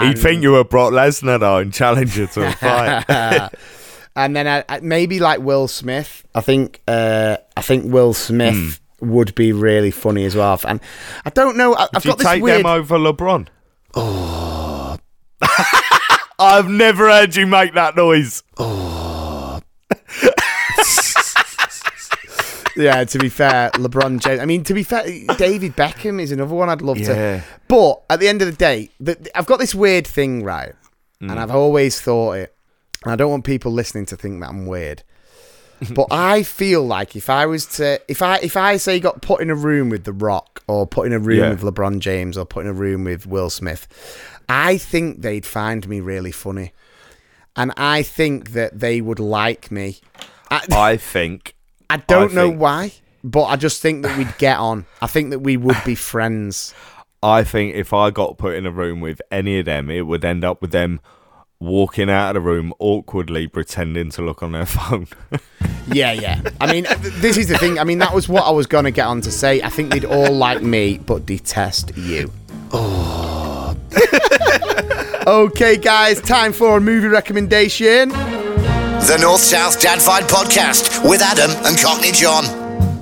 He'd 0.07 0.19
think 0.19 0.43
you 0.43 0.51
were 0.51 0.63
Brock 0.65 0.91
Lesnar 0.91 1.39
though 1.39 1.57
and 1.57 1.73
challenge 1.73 2.17
you 2.17 2.27
to 2.27 2.47
a 2.47 2.51
fight. 2.51 3.49
and 4.17 4.35
then 4.35 4.47
I, 4.47 4.63
I- 4.67 4.79
maybe 4.81 5.19
like 5.19 5.39
Will 5.39 5.67
Smith. 5.69 6.23
I 6.35 6.41
think 6.41 6.81
uh, 6.87 7.37
I 7.57 7.61
think 7.61 7.91
Will 7.91 8.13
Smith 8.13 8.79
would 8.99 9.33
be 9.33 9.53
really 9.53 9.91
funny 9.91 10.25
as 10.25 10.35
well. 10.35 10.59
And 10.67 10.81
I 11.25 11.29
don't 11.29 11.55
know. 11.57 11.73
I, 11.73 11.87
I've 11.93 12.03
you 12.05 12.11
got 12.11 12.17
this 12.19 12.27
take 12.27 12.43
weird. 12.43 12.59
them 12.59 12.65
over 12.67 12.97
LeBron? 12.97 13.47
Oh. 13.95 14.97
I've 16.39 16.69
never 16.69 17.07
heard 17.09 17.35
you 17.35 17.47
make 17.47 17.73
that 17.73 17.95
noise. 17.95 18.43
Oh. 18.57 19.61
Yeah, 22.77 23.05
to 23.05 23.19
be 23.19 23.29
fair, 23.29 23.69
LeBron 23.71 24.19
James. 24.19 24.41
I 24.41 24.45
mean, 24.45 24.63
to 24.65 24.73
be 24.73 24.83
fair, 24.83 25.03
David 25.37 25.77
Beckham 25.77 26.19
is 26.21 26.31
another 26.31 26.53
one 26.53 26.69
I'd 26.69 26.81
love 26.81 26.97
Yeah. 26.97 27.07
to. 27.37 27.43
But 27.69 28.01
at 28.09 28.19
the 28.19 28.27
end 28.27 28.41
of 28.41 28.47
the 28.47 28.53
day, 28.57 28.89
the, 28.99 29.17
I've 29.33 29.45
got 29.45 29.59
this 29.59 29.73
weird 29.73 30.05
thing, 30.05 30.43
right? 30.43 30.73
And 31.21 31.31
mm. 31.31 31.37
I've 31.37 31.51
always 31.51 32.01
thought 32.01 32.33
it. 32.33 32.53
And 33.03 33.13
I 33.13 33.15
don't 33.15 33.31
want 33.31 33.45
people 33.45 33.71
listening 33.71 34.05
to 34.07 34.17
think 34.17 34.41
that 34.41 34.49
I'm 34.49 34.65
weird. 34.65 35.03
but 35.93 36.07
I 36.11 36.43
feel 36.43 36.85
like 36.85 37.15
if 37.15 37.29
I 37.29 37.45
was 37.45 37.65
to, 37.77 38.01
if 38.09 38.21
I 38.21 38.37
if 38.39 38.57
I 38.57 38.75
say 38.77 38.99
got 38.99 39.21
put 39.21 39.41
in 39.41 39.49
a 39.49 39.55
room 39.55 39.89
with 39.89 40.03
The 40.03 40.13
Rock, 40.13 40.54
or 40.67 40.87
put 40.87 41.05
in 41.07 41.13
a 41.13 41.19
room 41.19 41.39
Yeah. 41.39 41.49
with 41.51 41.61
LeBron 41.61 41.99
James, 41.99 42.37
or 42.37 42.45
put 42.45 42.65
in 42.65 42.71
a 42.71 42.73
room 42.73 43.03
with 43.03 43.25
Will 43.27 43.49
Smith, 43.49 43.87
I 44.49 44.77
think 44.77 45.21
they'd 45.21 45.45
find 45.45 45.87
me 45.87 45.99
really 45.99 46.31
funny, 46.31 46.73
and 47.55 47.71
I 47.77 48.03
think 48.03 48.51
that 48.51 48.79
they 48.79 49.01
would 49.01 49.19
like 49.19 49.71
me. 49.71 49.99
I, 50.51 50.61
I 50.71 50.97
think 50.97 51.55
I 51.89 51.97
don't 51.97 52.33
know 52.33 52.49
think- 52.49 52.61
why, 52.61 52.91
but 53.23 53.43
I 53.45 53.55
just 53.55 53.81
think 53.81 54.03
that 54.03 54.17
we'd 54.17 54.37
get 54.37 54.57
on. 54.57 54.85
I 55.01 55.07
think 55.07 55.29
that 55.31 55.39
we 55.39 55.57
would 55.57 55.81
be 55.85 55.95
friends. 56.13 56.73
I 57.23 57.43
think 57.43 57.73
if 57.75 57.91
I 57.93 58.11
got 58.11 58.37
put 58.37 58.53
in 58.55 58.65
a 58.67 58.71
room 58.71 59.01
with 59.01 59.19
any 59.31 59.57
of 59.59 59.65
them, 59.65 59.89
it 59.89 60.01
would 60.05 60.23
end 60.23 60.43
up 60.45 60.61
with 60.61 60.71
them 60.71 60.99
walking 61.59 62.09
out 62.09 62.35
of 62.35 62.43
the 62.43 62.47
room 62.49 62.71
awkwardly 62.77 63.47
pretending 63.47 64.11
to 64.11 64.21
look 64.21 64.43
on 64.43 64.51
their 64.51 64.65
phone. 64.67 65.07
Yeah, 65.87 66.13
yeah. 66.13 66.41
I 66.59 66.71
mean, 66.71 66.85
this 66.99 67.37
is 67.37 67.47
the 67.47 67.57
thing. 67.57 67.77
I 67.79 67.83
mean, 67.83 67.99
that 67.99 68.13
was 68.13 68.27
what 68.27 68.43
I 68.43 68.51
was 68.51 68.65
going 68.65 68.85
to 68.85 68.91
get 68.91 69.05
on 69.05 69.21
to 69.21 69.31
say. 69.31 69.61
I 69.61 69.69
think 69.69 69.91
they'd 69.91 70.05
all 70.05 70.31
like 70.31 70.61
me, 70.61 70.97
but 70.97 71.25
detest 71.25 71.95
you. 71.97 72.31
Oh. 72.71 73.77
okay, 75.27 75.77
guys, 75.77 76.21
time 76.21 76.53
for 76.53 76.77
a 76.77 76.81
movie 76.81 77.07
recommendation. 77.07 78.09
The 78.09 79.17
North 79.21 79.41
South 79.41 79.79
Dad 79.79 79.99
Vibe 79.99 80.27
Podcast 80.27 81.07
with 81.07 81.21
Adam 81.21 81.51
and 81.65 81.77
Cockney 81.77 82.11
John. 82.11 82.45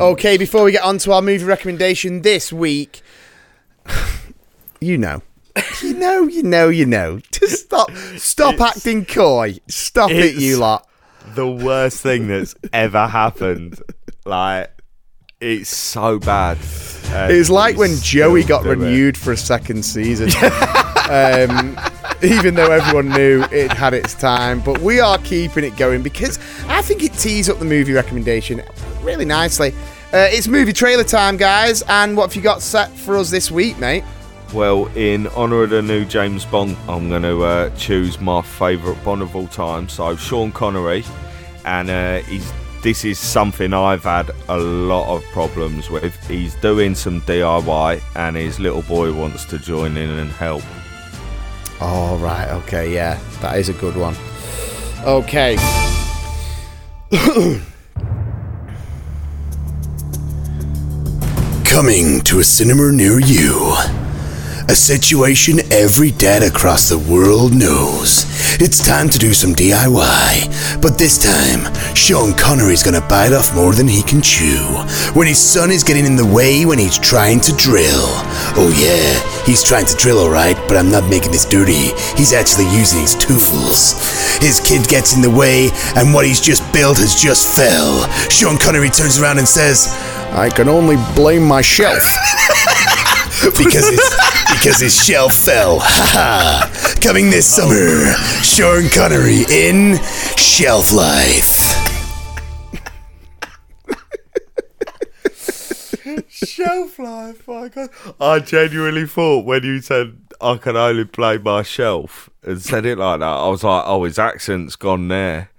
Okay, 0.01 0.37
before 0.37 0.65
we 0.65 0.73
get 0.73 0.83
on 0.83 0.97
to 0.99 1.13
our 1.13 1.21
movie 1.21 1.45
recommendation 1.45 2.21
this 2.21 2.51
week, 2.51 3.01
you 4.81 4.97
know. 4.97 5.21
You 5.81 5.93
know, 5.93 6.23
you 6.23 6.43
know, 6.43 6.69
you 6.69 6.85
know. 6.85 7.19
Just 7.31 7.65
stop 7.65 7.91
stop 8.17 8.59
acting 8.59 9.05
coy. 9.05 9.59
Stop 9.67 10.11
it, 10.11 10.35
you 10.35 10.57
lot. 10.57 10.87
The 11.35 11.47
worst 11.47 12.01
thing 12.01 12.27
that's 12.27 12.55
ever 12.71 13.07
happened. 13.07 13.79
Like, 14.25 14.69
it's 15.39 15.75
so 15.75 16.19
bad. 16.19 16.57
And 17.07 17.31
It 17.31 17.37
was 17.37 17.49
like 17.49 17.77
when 17.77 17.95
Joey 18.01 18.43
got 18.43 18.63
do 18.63 18.71
it. 18.71 18.77
renewed 18.77 19.17
for 19.17 19.31
a 19.33 19.37
second 19.37 19.83
season. 19.83 20.29
um, 21.09 21.77
even 22.21 22.55
though 22.55 22.71
everyone 22.71 23.09
knew 23.09 23.43
it 23.51 23.71
had 23.73 23.93
its 23.93 24.13
time, 24.13 24.61
but 24.61 24.79
we 24.79 24.99
are 24.99 25.17
keeping 25.19 25.63
it 25.65 25.75
going 25.75 26.01
because 26.01 26.39
I 26.67 26.81
think 26.81 27.03
it 27.03 27.13
tees 27.13 27.49
up 27.49 27.59
the 27.59 27.65
movie 27.65 27.93
recommendation 27.93 28.61
really 29.01 29.25
nicely. 29.25 29.73
Uh, 30.13 30.27
it's 30.31 30.47
movie 30.47 30.71
trailer 30.73 31.03
time, 31.03 31.35
guys, 31.37 31.81
and 31.89 32.15
what 32.15 32.29
have 32.29 32.35
you 32.35 32.41
got 32.41 32.61
set 32.61 32.89
for 32.91 33.17
us 33.17 33.29
this 33.29 33.51
week, 33.51 33.77
mate? 33.79 34.03
Well, 34.53 34.85
in 34.95 35.27
honour 35.29 35.63
of 35.63 35.71
the 35.71 35.81
new 35.81 36.05
James 36.05 36.45
Bond, 36.45 36.77
I'm 36.87 37.09
going 37.09 37.23
to 37.23 37.43
uh, 37.43 37.69
choose 37.75 38.21
my 38.21 38.43
favourite 38.43 39.03
Bond 39.03 39.23
of 39.23 39.35
all 39.35 39.47
time. 39.47 39.89
So 39.89 40.15
Sean 40.15 40.51
Connery, 40.51 41.03
and 41.65 41.89
uh, 41.89 42.19
he's 42.19 42.53
this 42.83 43.03
is 43.03 43.17
something 43.17 43.73
I've 43.73 44.03
had 44.03 44.29
a 44.49 44.57
lot 44.57 45.07
of 45.15 45.23
problems 45.31 45.89
with. 45.89 46.15
He's 46.27 46.53
doing 46.55 46.93
some 46.93 47.21
DIY, 47.21 48.01
and 48.15 48.35
his 48.35 48.59
little 48.59 48.83
boy 48.83 49.11
wants 49.11 49.45
to 49.45 49.57
join 49.57 49.97
in 49.97 50.09
and 50.09 50.29
help. 50.29 50.61
Oh, 51.81 52.17
right, 52.17 52.49
okay, 52.63 52.93
yeah, 52.93 53.19
that 53.41 53.57
is 53.57 53.69
a 53.69 53.73
good 53.73 53.95
one. 53.95 54.15
Okay. 55.03 55.55
Coming 61.65 62.21
to 62.21 62.39
a 62.39 62.43
cinema 62.43 62.91
near 62.91 63.19
you. 63.19 64.02
A 64.69 64.75
situation 64.75 65.59
every 65.71 66.11
dad 66.11 66.41
across 66.41 66.87
the 66.87 66.97
world 66.97 67.53
knows. 67.53 68.23
It's 68.61 68.79
time 68.85 69.09
to 69.09 69.19
do 69.19 69.33
some 69.33 69.53
DIY, 69.53 70.81
but 70.81 70.97
this 70.97 71.17
time, 71.19 71.67
Sean 71.93 72.33
Connery's 72.33 72.81
gonna 72.81 73.05
bite 73.09 73.33
off 73.33 73.53
more 73.53 73.73
than 73.73 73.89
he 73.89 74.01
can 74.01 74.21
chew. 74.21 74.63
When 75.13 75.27
his 75.27 75.37
son 75.37 75.69
is 75.69 75.83
getting 75.83 76.05
in 76.05 76.15
the 76.15 76.25
way 76.25 76.65
when 76.65 76.79
he's 76.79 76.97
trying 76.97 77.41
to 77.41 77.51
drill. 77.57 78.07
Oh 78.55 78.71
yeah, 78.79 79.43
he's 79.45 79.63
trying 79.63 79.85
to 79.85 79.97
drill 79.97 80.19
alright, 80.19 80.57
but 80.69 80.77
I'm 80.77 80.89
not 80.89 81.09
making 81.09 81.33
this 81.33 81.45
dirty. 81.45 81.91
He's 82.15 82.31
actually 82.31 82.71
using 82.71 83.01
his 83.01 83.15
tools. 83.15 83.99
His 84.39 84.61
kid 84.61 84.87
gets 84.87 85.13
in 85.13 85.21
the 85.21 85.29
way, 85.29 85.71
and 85.97 86.13
what 86.13 86.25
he's 86.25 86.39
just 86.39 86.63
built 86.71 86.99
has 86.99 87.21
just 87.21 87.53
fell. 87.53 88.09
Sean 88.29 88.57
Connery 88.57 88.89
turns 88.89 89.19
around 89.19 89.39
and 89.39 89.47
says, 89.47 89.91
I 90.31 90.49
can 90.49 90.69
only 90.69 90.95
blame 91.15 91.43
my 91.43 91.61
shelf. 91.61 92.01
because 93.57 93.91
it's 93.91 94.32
because 94.53 94.79
his 94.79 94.95
shelf 95.05 95.33
fell. 95.33 95.79
Ha 95.79 96.09
ha. 96.13 96.97
Coming 97.01 97.29
this 97.29 97.45
summer, 97.47 98.13
Sean 98.43 98.89
Connery 98.89 99.43
in 99.49 99.97
Shelf 100.37 100.91
Life. 100.91 101.61
Shelf 106.29 106.99
life, 106.99 107.47
my 107.47 107.69
God. 107.69 107.89
I 108.19 108.39
genuinely 108.39 109.07
thought 109.07 109.45
when 109.45 109.63
you 109.63 109.81
said 109.81 110.17
I 110.41 110.57
can 110.57 110.75
only 110.75 111.05
play 111.05 111.37
my 111.37 111.63
shelf 111.63 112.29
and 112.43 112.61
said 112.61 112.85
it 112.85 112.97
like 112.97 113.19
that, 113.21 113.25
I 113.25 113.47
was 113.47 113.63
like, 113.63 113.83
oh, 113.87 114.03
his 114.03 114.19
accent's 114.19 114.75
gone 114.75 115.07
there. 115.07 115.49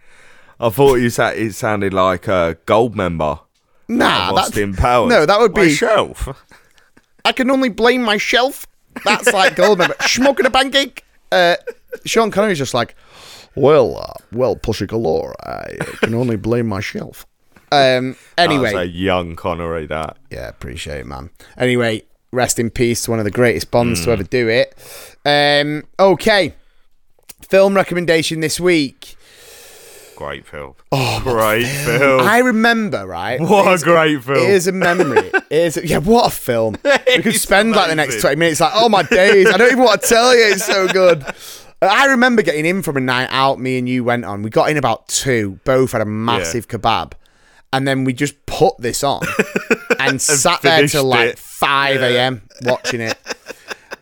I 0.60 0.68
thought 0.68 0.96
you 0.96 1.10
said 1.10 1.38
it 1.38 1.54
sounded 1.54 1.94
like 1.94 2.28
a 2.28 2.56
Goldmember. 2.66 3.40
Nah, 3.88 4.32
that's 4.34 4.48
Austin 4.48 4.74
Powers. 4.74 5.10
no, 5.10 5.26
that 5.26 5.40
would 5.40 5.54
My 5.56 5.64
be. 5.64 5.70
shelf. 5.74 6.28
I 7.24 7.32
can 7.32 7.50
only 7.50 7.70
blame 7.70 8.02
my 8.02 8.16
shelf. 8.18 8.66
That's 9.04 9.32
like 9.32 9.56
Goldman. 9.56 9.88
but 9.88 10.02
Smoking 10.08 10.46
a 10.46 10.50
pancake. 10.50 11.04
Uh, 11.32 11.56
Sean 12.04 12.30
Connery's 12.30 12.58
just 12.58 12.74
like, 12.74 12.94
well, 13.56 13.96
uh, 13.98 14.12
well, 14.32 14.56
pussy 14.56 14.86
galore. 14.86 15.34
I 15.44 15.76
can 16.00 16.14
only 16.14 16.36
blame 16.36 16.66
my 16.66 16.80
shelf. 16.80 17.26
Um. 17.72 18.16
Anyway, 18.38 18.70
That 18.70 18.74
was 18.78 18.82
a 18.84 18.88
young 18.88 19.34
Connery. 19.36 19.86
That 19.86 20.16
yeah, 20.30 20.48
appreciate 20.48 21.00
it, 21.00 21.06
man. 21.06 21.30
Anyway, 21.56 22.02
rest 22.30 22.58
in 22.58 22.70
peace 22.70 23.02
to 23.04 23.10
one 23.10 23.18
of 23.18 23.24
the 23.24 23.30
greatest 23.32 23.70
Bonds 23.70 24.00
Hmm. 24.00 24.04
to 24.06 24.10
ever 24.12 24.22
do 24.22 24.48
it. 24.48 24.74
Um. 25.24 25.84
Okay. 25.98 26.54
Film 27.48 27.74
recommendation 27.74 28.40
this 28.40 28.58
week. 28.60 29.16
Great 30.16 30.46
film. 30.46 30.74
Oh, 30.92 31.20
great 31.22 31.66
film. 31.66 32.20
I 32.20 32.38
remember, 32.38 33.06
right? 33.06 33.40
what 33.40 33.80
a 33.80 33.84
great 33.84 34.22
film. 34.22 34.38
It 34.38 34.50
is 34.50 34.66
a 34.66 34.72
memory. 34.72 35.28
it 35.28 35.44
is, 35.50 35.80
yeah, 35.82 35.98
what 35.98 36.26
a 36.26 36.34
film. 36.34 36.76
We 37.16 37.22
could 37.22 37.34
spend 37.36 37.72
like 37.72 37.88
the 37.88 37.94
next 37.94 38.20
20 38.20 38.36
minutes 38.36 38.60
like, 38.60 38.72
oh 38.74 38.88
my 38.88 39.02
days, 39.04 39.46
I 39.46 39.56
don't 39.56 39.70
even 39.70 39.84
want 39.84 40.02
to 40.02 40.08
tell 40.08 40.34
you, 40.34 40.52
it's 40.52 40.64
so 40.64 40.88
good. 40.88 41.24
I 41.80 42.06
remember 42.06 42.42
getting 42.42 42.66
in 42.66 42.82
from 42.82 42.96
a 42.96 43.00
night 43.00 43.28
out 43.30 43.60
me 43.60 43.78
and 43.78 43.88
you 43.88 44.02
went 44.04 44.24
on. 44.24 44.42
We 44.42 44.50
got 44.50 44.70
in 44.70 44.76
about 44.76 45.06
two, 45.08 45.60
both 45.64 45.92
had 45.92 46.00
a 46.00 46.06
massive 46.06 46.66
kebab. 46.68 47.12
And 47.72 47.86
then 47.86 48.04
we 48.04 48.12
just 48.12 48.46
put 48.46 48.78
this 48.78 49.02
on 49.04 49.22
and 49.98 50.20
sat 50.20 50.62
there 50.62 50.86
till 50.88 51.04
like 51.04 51.30
it. 51.30 51.38
5 51.38 52.02
a.m. 52.02 52.42
watching 52.62 53.00
it. 53.00 53.18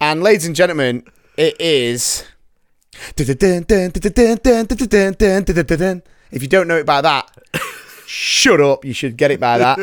And 0.00 0.22
ladies 0.22 0.46
and 0.46 0.54
gentlemen, 0.54 1.04
it 1.36 1.60
is. 1.60 2.24
If 2.94 3.28
you 6.42 6.48
don't 6.48 6.68
know 6.68 6.76
it 6.78 6.86
by 6.86 7.00
that, 7.00 7.30
shut 8.06 8.60
up. 8.60 8.84
You 8.84 8.92
should 8.92 9.16
get 9.16 9.30
it 9.30 9.40
by 9.40 9.58
that. 9.58 9.78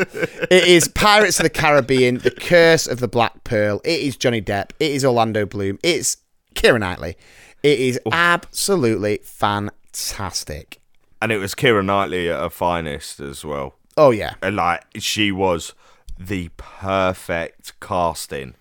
It 0.50 0.64
is 0.64 0.88
Pirates 0.88 1.38
of 1.38 1.44
the 1.44 1.50
Caribbean, 1.50 2.18
The 2.18 2.30
Curse 2.30 2.86
of 2.86 3.00
the 3.00 3.08
Black 3.08 3.44
Pearl. 3.44 3.80
It 3.84 4.00
is 4.00 4.16
Johnny 4.16 4.40
Depp. 4.42 4.70
It 4.80 4.90
is 4.92 5.04
Orlando 5.04 5.44
Bloom. 5.46 5.78
It's 5.82 6.16
Keira 6.54 6.80
Knightley. 6.80 7.16
It 7.62 7.78
is 7.78 8.00
absolutely 8.10 9.20
fantastic. 9.22 10.80
and 11.22 11.30
it 11.30 11.36
was 11.38 11.54
Keira 11.54 11.84
Knightley 11.84 12.30
at 12.30 12.40
her 12.40 12.50
finest 12.50 13.20
as 13.20 13.44
well. 13.44 13.74
Oh, 13.96 14.10
yeah. 14.10 14.34
And 14.42 14.56
like 14.56 14.82
she 14.98 15.30
was 15.30 15.74
the 16.18 16.50
perfect 16.56 17.78
casting 17.80 18.54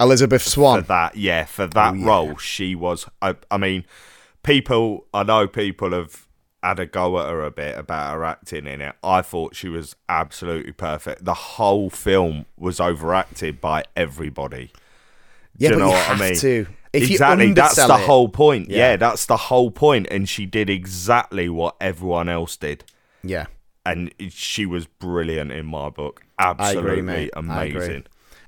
Elizabeth 0.00 0.42
Swann. 0.42 0.82
for 0.82 0.88
that. 0.88 1.16
Yeah, 1.16 1.44
for 1.44 1.66
that 1.66 1.92
Oh, 1.92 1.94
yeah. 1.96 2.06
role, 2.06 2.36
she 2.36 2.74
was. 2.74 3.06
I, 3.22 3.36
I 3.50 3.56
mean, 3.56 3.84
people. 4.42 5.06
I 5.14 5.22
know 5.22 5.46
people 5.46 5.92
have 5.92 6.26
had 6.62 6.80
a 6.80 6.86
go 6.86 7.18
at 7.20 7.28
her 7.28 7.44
a 7.44 7.50
bit 7.50 7.76
about 7.78 8.14
her 8.14 8.24
acting 8.24 8.66
in 8.66 8.80
it. 8.80 8.94
I 9.02 9.20
thought 9.22 9.54
she 9.54 9.68
was 9.68 9.94
absolutely 10.08 10.72
perfect. 10.72 11.24
The 11.24 11.34
whole 11.34 11.90
film 11.90 12.46
was 12.56 12.80
overacted 12.80 13.60
by 13.60 13.84
everybody. 13.94 14.72
Yeah, 15.58 15.68
Do 15.70 15.74
you 15.74 15.80
but 15.80 15.84
know 15.84 15.86
you 15.90 15.92
what 15.92 16.04
have 16.06 16.20
I 16.20 16.28
mean? 16.30 16.38
to. 16.38 16.66
If 16.94 17.08
you 17.08 17.14
exactly, 17.16 17.52
that's 17.52 17.74
the 17.76 17.84
it- 17.94 18.06
whole 18.06 18.28
point. 18.28 18.70
Yeah. 18.70 18.90
Yeah. 18.92 18.96
that's 18.96 19.26
the 19.26 19.36
whole 19.36 19.70
point. 19.70 20.06
and 20.10 20.28
she 20.28 20.46
did 20.46 20.70
exactly 20.70 21.48
what 21.48 21.76
everyone 21.80 22.28
else 22.28 22.56
did, 22.56 22.84
Yeah. 23.22 23.46
and 23.84 24.12
she 24.30 24.64
was 24.64 24.86
brilliant 24.86 25.50
in 25.52 25.66
my 25.66 25.90
book. 25.90 26.22
Absolutely 26.38 26.90
agree, 26.92 27.02
mate. 27.02 27.30
I 27.36 27.64
agree. 27.64 27.76
amazing. 27.82 28.04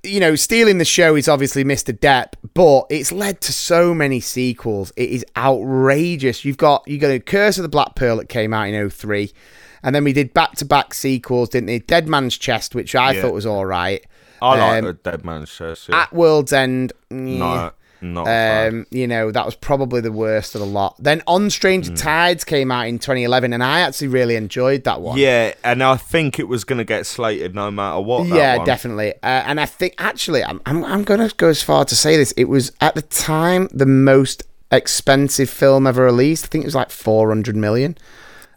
You 0.06 0.20
know, 0.20 0.34
stealing 0.36 0.78
the 0.78 0.84
show 0.84 1.16
is 1.16 1.28
obviously 1.28 1.64
Mr. 1.64 1.92
Depp, 1.96 2.34
but 2.54 2.86
it's 2.90 3.10
led 3.12 3.40
to 3.42 3.52
so 3.52 3.92
many 3.92 4.20
sequels. 4.20 4.92
It 4.96 5.10
is 5.10 5.24
outrageous. 5.36 6.44
You've 6.44 6.56
got 6.58 6.86
you 6.86 6.98
got 6.98 7.10
a 7.10 7.20
Curse 7.20 7.58
of 7.58 7.62
the 7.62 7.68
Black 7.68 7.94
Pearl 7.96 8.16
that 8.18 8.28
came 8.28 8.54
out 8.54 8.68
in 8.68 8.88
03, 8.90 9.32
and 9.82 9.94
then 9.94 10.04
we 10.04 10.12
did 10.12 10.32
back 10.32 10.52
to 10.56 10.64
back 10.64 10.94
sequels, 10.94 11.48
didn't 11.50 11.66
they? 11.66 11.80
Dead 11.80 12.08
Man's 12.08 12.36
Chest, 12.38 12.74
which 12.74 12.94
I 12.94 13.12
Yeah. 13.12 13.22
thought 13.22 13.34
was 13.34 13.46
all 13.46 13.66
right. 13.66 14.04
I 14.40 14.58
like 14.58 14.78
Um, 14.78 14.84
the 14.84 14.92
Dead 14.92 15.24
Man's 15.24 15.50
Chest. 15.54 15.88
Yeah. 15.88 16.02
At 16.02 16.12
World's 16.12 16.52
End, 16.52 16.92
mm, 17.10 17.38
no, 17.38 17.70
not. 18.00 18.26
Um, 18.26 18.86
you 18.90 19.06
know, 19.06 19.30
that 19.30 19.44
was 19.44 19.54
probably 19.54 20.00
the 20.00 20.12
worst 20.12 20.54
of 20.54 20.60
the 20.60 20.66
lot. 20.66 20.96
Then 20.98 21.22
On 21.26 21.48
Stranger 21.50 21.94
Tides 21.94 22.44
came 22.44 22.70
out 22.70 22.86
in 22.86 22.98
2011, 22.98 23.52
and 23.52 23.62
I 23.62 23.80
actually 23.80 24.08
really 24.08 24.36
enjoyed 24.36 24.84
that 24.84 25.00
one. 25.00 25.18
Yeah, 25.18 25.54
and 25.64 25.82
I 25.82 25.96
think 25.96 26.38
it 26.38 26.48
was 26.48 26.64
going 26.64 26.78
to 26.78 26.84
get 26.84 27.06
slated 27.06 27.54
no 27.54 27.70
matter 27.70 28.00
what. 28.00 28.26
yeah, 28.26 28.64
definitely. 28.64 29.14
Uh, 29.22 29.26
and 29.46 29.60
I 29.60 29.66
think 29.66 29.94
actually, 29.98 30.44
I'm 30.44 30.60
I'm, 30.66 30.84
I'm 30.84 31.04
going 31.04 31.26
to 31.26 31.34
go 31.36 31.48
as 31.48 31.62
far 31.62 31.84
to 31.86 31.96
say 31.96 32.16
this. 32.16 32.32
It 32.32 32.44
was 32.44 32.72
at 32.80 32.94
the 32.94 33.02
time 33.02 33.68
the 33.72 33.86
most 33.86 34.42
expensive 34.70 35.48
film 35.50 35.86
ever 35.86 36.04
released. 36.04 36.44
I 36.44 36.48
think 36.48 36.64
it 36.64 36.66
was 36.68 36.74
like 36.74 36.90
400 36.90 37.56
million. 37.56 37.96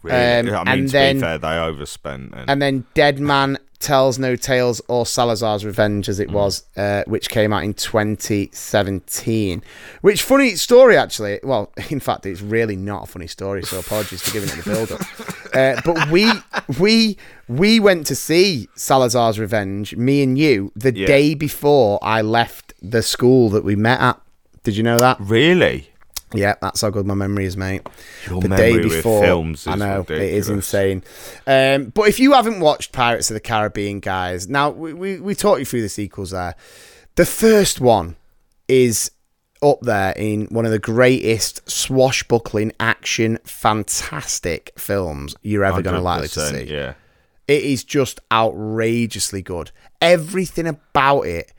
Really. 0.02 0.16
Um, 0.16 0.54
I 0.54 0.64
mean, 0.64 0.68
and 0.68 0.86
to 0.88 0.92
then- 0.92 1.16
be 1.16 1.20
fair, 1.20 1.38
they 1.38 1.58
overspent. 1.58 2.34
And, 2.34 2.50
And 2.50 2.62
then 2.62 2.84
Dead 2.94 3.20
Man 3.20 3.58
Tells 3.80 4.18
No 4.18 4.36
Tales 4.36 4.80
or 4.88 5.06
Salazar's 5.06 5.64
Revenge, 5.64 6.08
as 6.08 6.20
it 6.20 6.28
Mm. 6.28 6.32
was, 6.32 6.64
uh, 6.76 7.02
which 7.06 7.30
came 7.30 7.50
out 7.52 7.64
in 7.64 7.72
2017. 7.74 9.62
Which 10.02 10.22
funny 10.22 10.54
story, 10.56 10.96
actually. 10.96 11.40
Well, 11.42 11.72
in 11.90 11.98
fact, 12.00 12.26
it's 12.26 12.40
really 12.42 12.76
not 12.76 13.04
a 13.04 13.06
funny 13.06 13.26
story. 13.26 13.62
So 13.62 13.78
apologies 13.78 14.22
for 14.22 14.32
giving 14.32 14.50
it 14.50 14.62
the 14.64 14.70
build 14.70 14.92
up. 14.92 15.00
uh, 15.54 15.80
but 15.84 16.10
we 16.10 16.30
we 16.78 17.16
we 17.48 17.80
went 17.80 18.06
to 18.08 18.14
see 18.14 18.68
Salazar's 18.76 19.38
Revenge, 19.38 19.96
me 19.96 20.22
and 20.22 20.38
you, 20.38 20.72
the 20.76 20.94
Yeah. 20.94 21.06
day 21.06 21.34
before 21.34 21.98
I 22.02 22.20
left 22.22 22.74
the 22.82 23.02
school 23.02 23.48
that 23.50 23.64
we 23.64 23.76
met 23.76 24.00
at. 24.00 24.20
Did 24.62 24.76
you 24.76 24.82
know 24.82 24.98
that? 24.98 25.16
really, 25.20 25.88
Yeah, 26.32 26.54
that's 26.60 26.80
how 26.80 26.90
good 26.90 27.06
my 27.06 27.14
memory 27.14 27.44
is, 27.44 27.56
mate. 27.56 27.82
Your 28.28 28.40
the 28.40 28.48
day 28.48 28.78
before, 28.80 29.22
films 29.22 29.66
I 29.66 29.74
know 29.74 30.02
it 30.02 30.10
is 30.10 30.48
insane. 30.48 31.02
Um, 31.46 31.86
but 31.86 32.08
if 32.08 32.20
you 32.20 32.32
haven't 32.34 32.60
watched 32.60 32.92
Pirates 32.92 33.30
of 33.30 33.34
the 33.34 33.40
Caribbean, 33.40 34.00
guys, 34.00 34.48
now 34.48 34.70
we 34.70 34.92
we, 34.92 35.18
we 35.20 35.34
talked 35.34 35.58
you 35.58 35.64
through 35.64 35.82
the 35.82 35.88
sequels 35.88 36.30
there. 36.30 36.54
The 37.16 37.26
first 37.26 37.80
one 37.80 38.16
is 38.68 39.10
up 39.62 39.80
there 39.82 40.12
in 40.16 40.46
one 40.46 40.64
of 40.64 40.70
the 40.70 40.78
greatest 40.78 41.68
swashbuckling 41.68 42.72
action, 42.80 43.38
fantastic 43.44 44.72
films 44.78 45.34
you're 45.42 45.64
ever 45.64 45.82
going 45.82 45.96
to 45.96 46.00
likely 46.00 46.28
to 46.28 46.40
see. 46.40 46.64
Yeah, 46.64 46.94
It 47.48 47.62
is 47.64 47.84
just 47.84 48.20
outrageously 48.32 49.42
good. 49.42 49.70
Everything 50.00 50.66
about 50.66 51.22
it 51.22 51.52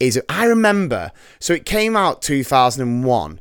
is. 0.00 0.20
I 0.28 0.44
remember. 0.46 1.12
So 1.38 1.52
it 1.54 1.64
came 1.64 1.96
out 1.96 2.20
2001. 2.20 3.40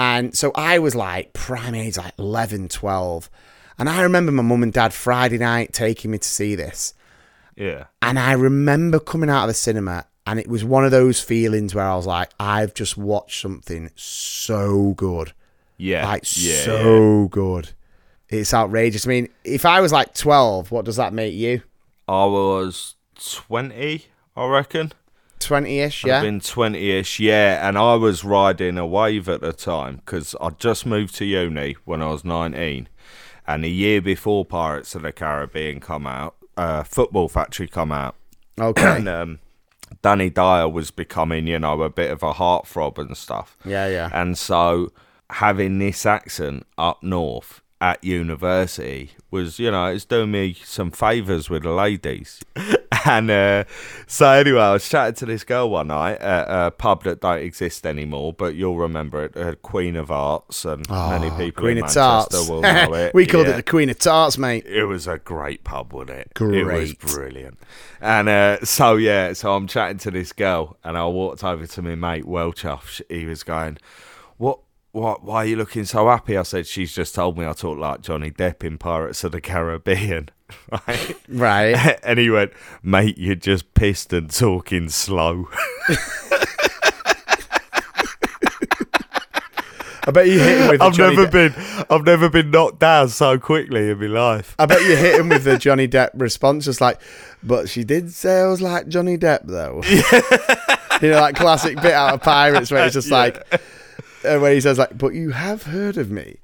And 0.00 0.34
so 0.34 0.50
I 0.54 0.78
was 0.78 0.94
like 0.94 1.34
prime 1.34 1.74
age, 1.74 1.98
like 1.98 2.14
11, 2.18 2.68
12. 2.70 3.28
And 3.78 3.86
I 3.88 4.00
remember 4.00 4.32
my 4.32 4.42
mum 4.42 4.62
and 4.62 4.72
dad 4.72 4.94
Friday 4.94 5.36
night 5.36 5.74
taking 5.74 6.10
me 6.10 6.16
to 6.18 6.26
see 6.28 6.54
this. 6.54 6.94
yeah. 7.54 7.84
And 8.00 8.18
I 8.18 8.32
remember 8.32 8.98
coming 8.98 9.28
out 9.28 9.42
of 9.42 9.48
the 9.48 9.54
cinema, 9.54 10.06
and 10.26 10.40
it 10.40 10.48
was 10.48 10.64
one 10.64 10.86
of 10.86 10.90
those 10.90 11.20
feelings 11.20 11.74
where 11.74 11.84
I 11.84 11.96
was 11.96 12.06
like, 12.06 12.30
I've 12.40 12.72
just 12.72 12.96
watched 12.96 13.40
something 13.42 13.90
so 13.94 14.94
good. 14.96 15.32
Yeah, 15.76 16.06
Like, 16.06 16.24
yeah, 16.36 16.52
yeah. 16.54 16.64
so 16.64 17.28
good. 17.28 17.70
It's 18.30 18.54
outrageous. 18.54 19.06
I 19.06 19.08
mean, 19.10 19.28
if 19.44 19.66
I 19.66 19.80
was 19.80 19.92
like 19.92 20.14
12, 20.14 20.70
what 20.70 20.84
does 20.86 20.96
that 20.96 21.12
make 21.12 21.34
you? 21.34 21.62
I 22.08 22.24
was 22.24 22.94
twenty, 23.34 24.06
I 24.36 24.46
reckon. 24.46 24.92
20 25.40 25.78
ish, 25.80 26.04
I'd 26.04 26.08
yeah? 26.08 26.22
been 26.22 26.40
twenty-ish, 26.40 27.18
yeah, 27.18 27.66
and 27.68 27.76
I 27.76 27.94
was 27.94 28.24
riding 28.24 28.78
a 28.78 28.86
wave 28.86 29.28
at 29.28 29.40
the 29.40 29.52
time 29.52 29.96
because 29.96 30.36
I 30.40 30.50
just 30.50 30.86
moved 30.86 31.14
to 31.16 31.24
uni 31.24 31.76
when 31.84 32.02
I 32.02 32.08
was 32.10 32.24
nineteen, 32.24 32.88
and 33.46 33.64
a 33.64 33.68
year 33.68 34.00
before 34.00 34.44
Pirates 34.44 34.94
of 34.94 35.02
the 35.02 35.12
Caribbean 35.12 35.80
come 35.80 36.06
out, 36.06 36.36
uh, 36.56 36.82
Football 36.84 37.28
Factory 37.28 37.66
come 37.66 37.90
out, 37.90 38.14
Okay. 38.60 38.96
and 38.98 39.08
um, 39.08 39.38
Danny 40.02 40.30
Dyer 40.30 40.68
was 40.68 40.90
becoming, 40.90 41.46
you 41.46 41.58
know, 41.58 41.82
a 41.82 41.90
bit 41.90 42.10
of 42.10 42.22
a 42.22 42.34
heartthrob 42.34 42.98
and 42.98 43.16
stuff. 43.16 43.56
Yeah, 43.64 43.88
yeah. 43.88 44.10
And 44.12 44.38
so 44.38 44.92
having 45.30 45.78
this 45.78 46.06
accent 46.06 46.66
up 46.78 47.02
north 47.02 47.60
at 47.80 48.02
university 48.04 49.12
was, 49.30 49.58
you 49.58 49.70
know, 49.70 49.86
it's 49.86 50.04
doing 50.04 50.30
me 50.30 50.52
some 50.64 50.90
favours 50.90 51.48
with 51.50 51.62
the 51.62 51.70
ladies. 51.72 52.40
and 53.04 53.30
uh, 53.30 53.64
so 54.06 54.28
anyway, 54.30 54.60
I 54.60 54.72
was 54.72 54.88
chatting 54.88 55.14
to 55.16 55.26
this 55.26 55.44
girl 55.44 55.70
one 55.70 55.88
night 55.88 56.18
at 56.20 56.46
a 56.48 56.70
pub 56.70 57.04
that 57.04 57.20
don't 57.20 57.38
exist 57.40 57.86
anymore, 57.86 58.32
but 58.32 58.54
you'll 58.54 58.76
remember 58.76 59.24
it, 59.24 59.36
uh, 59.36 59.54
Queen 59.56 59.96
of 59.96 60.10
Arts, 60.10 60.64
and 60.64 60.88
many 60.90 61.30
people 61.30 61.46
Oh, 61.46 61.50
Queen 61.66 61.78
in 61.78 61.84
of 61.84 61.94
Manchester 61.94 62.36
Tarts. 62.36 62.48
will 62.48 62.60
know 62.62 62.94
it. 62.94 63.14
we 63.14 63.26
called 63.26 63.48
it 63.48 63.56
the 63.56 63.62
Queen 63.62 63.90
of 63.90 63.98
Tarts, 63.98 64.38
mate. 64.38 64.66
It 64.66 64.84
was 64.84 65.06
a 65.06 65.18
great 65.18 65.64
pub, 65.64 65.92
wasn't 65.92 66.10
it? 66.18 66.26
It 66.30 66.36
Great. 66.36 66.66
was 66.66 66.94
brilliant. 66.94 67.58
And 68.00 68.28
uh, 68.28 68.64
so, 68.64 68.96
yeah, 68.96 69.32
so 69.34 69.54
I'm 69.54 69.66
chatting 69.66 69.98
to 69.98 70.10
this 70.10 70.32
girl, 70.32 70.76
and 70.84 70.96
I 70.96 71.06
walked 71.06 71.44
over 71.44 71.66
to 71.66 71.82
my 71.82 71.94
mate, 71.94 72.24
Welchuff. 72.24 73.00
He 73.08 73.26
was 73.26 73.42
going, 73.42 73.78
What? 74.92 75.22
Why 75.22 75.36
are 75.36 75.46
you 75.46 75.56
looking 75.56 75.84
so 75.84 76.08
happy? 76.08 76.36
I 76.36 76.42
said, 76.42 76.66
She's 76.66 76.92
just 76.94 77.14
told 77.14 77.38
me 77.38 77.46
I 77.46 77.52
talk 77.52 77.78
like 77.78 78.00
Johnny 78.00 78.30
Depp 78.30 78.64
in 78.64 78.76
Pirates 78.78 79.22
of 79.24 79.32
the 79.32 79.40
Caribbean. 79.40 80.28
Right? 80.68 81.16
Right. 81.28 82.00
and 82.04 82.18
he 82.18 82.28
went, 82.28 82.52
Mate, 82.82 83.16
you're 83.18 83.36
just 83.36 83.72
pissed 83.74 84.12
and 84.12 84.28
talking 84.28 84.88
slow. 84.88 85.48
I 90.06 90.12
bet 90.12 90.26
you 90.26 90.40
hit 90.40 90.60
him 90.62 90.68
with 90.70 90.80
I've 90.82 90.92
Johnny 90.94 91.14
never 91.14 91.28
Depp. 91.28 91.54
been 91.54 91.86
I've 91.90 92.04
never 92.04 92.28
been 92.28 92.50
knocked 92.50 92.80
down 92.80 93.10
so 93.10 93.38
quickly 93.38 93.90
in 93.90 94.00
my 94.00 94.06
life. 94.06 94.56
I 94.58 94.66
bet 94.66 94.82
you 94.82 94.96
hit 94.96 95.20
him 95.20 95.28
with 95.28 95.44
the 95.44 95.56
Johnny 95.58 95.86
Depp 95.86 96.10
response, 96.14 96.64
just 96.64 96.80
like, 96.80 97.00
but 97.42 97.68
she 97.68 97.84
did 97.84 98.10
say 98.12 98.40
I 98.40 98.46
was 98.46 98.60
like 98.62 98.88
Johnny 98.88 99.18
Depp, 99.18 99.42
though. 99.44 99.82
you 101.00 101.10
know, 101.12 101.20
that 101.20 101.34
classic 101.36 101.76
bit 101.80 101.92
out 101.92 102.14
of 102.14 102.22
Pirates 102.22 102.70
where 102.70 102.84
it's 102.86 102.94
just 102.94 103.10
like, 103.10 103.40
uh, 103.52 103.58
where 104.22 104.52
he 104.52 104.60
says 104.60 104.78
like, 104.78 104.96
but 104.96 105.14
you 105.14 105.30
have 105.30 105.64
heard 105.64 105.96
of 105.96 106.10
me. 106.10 106.36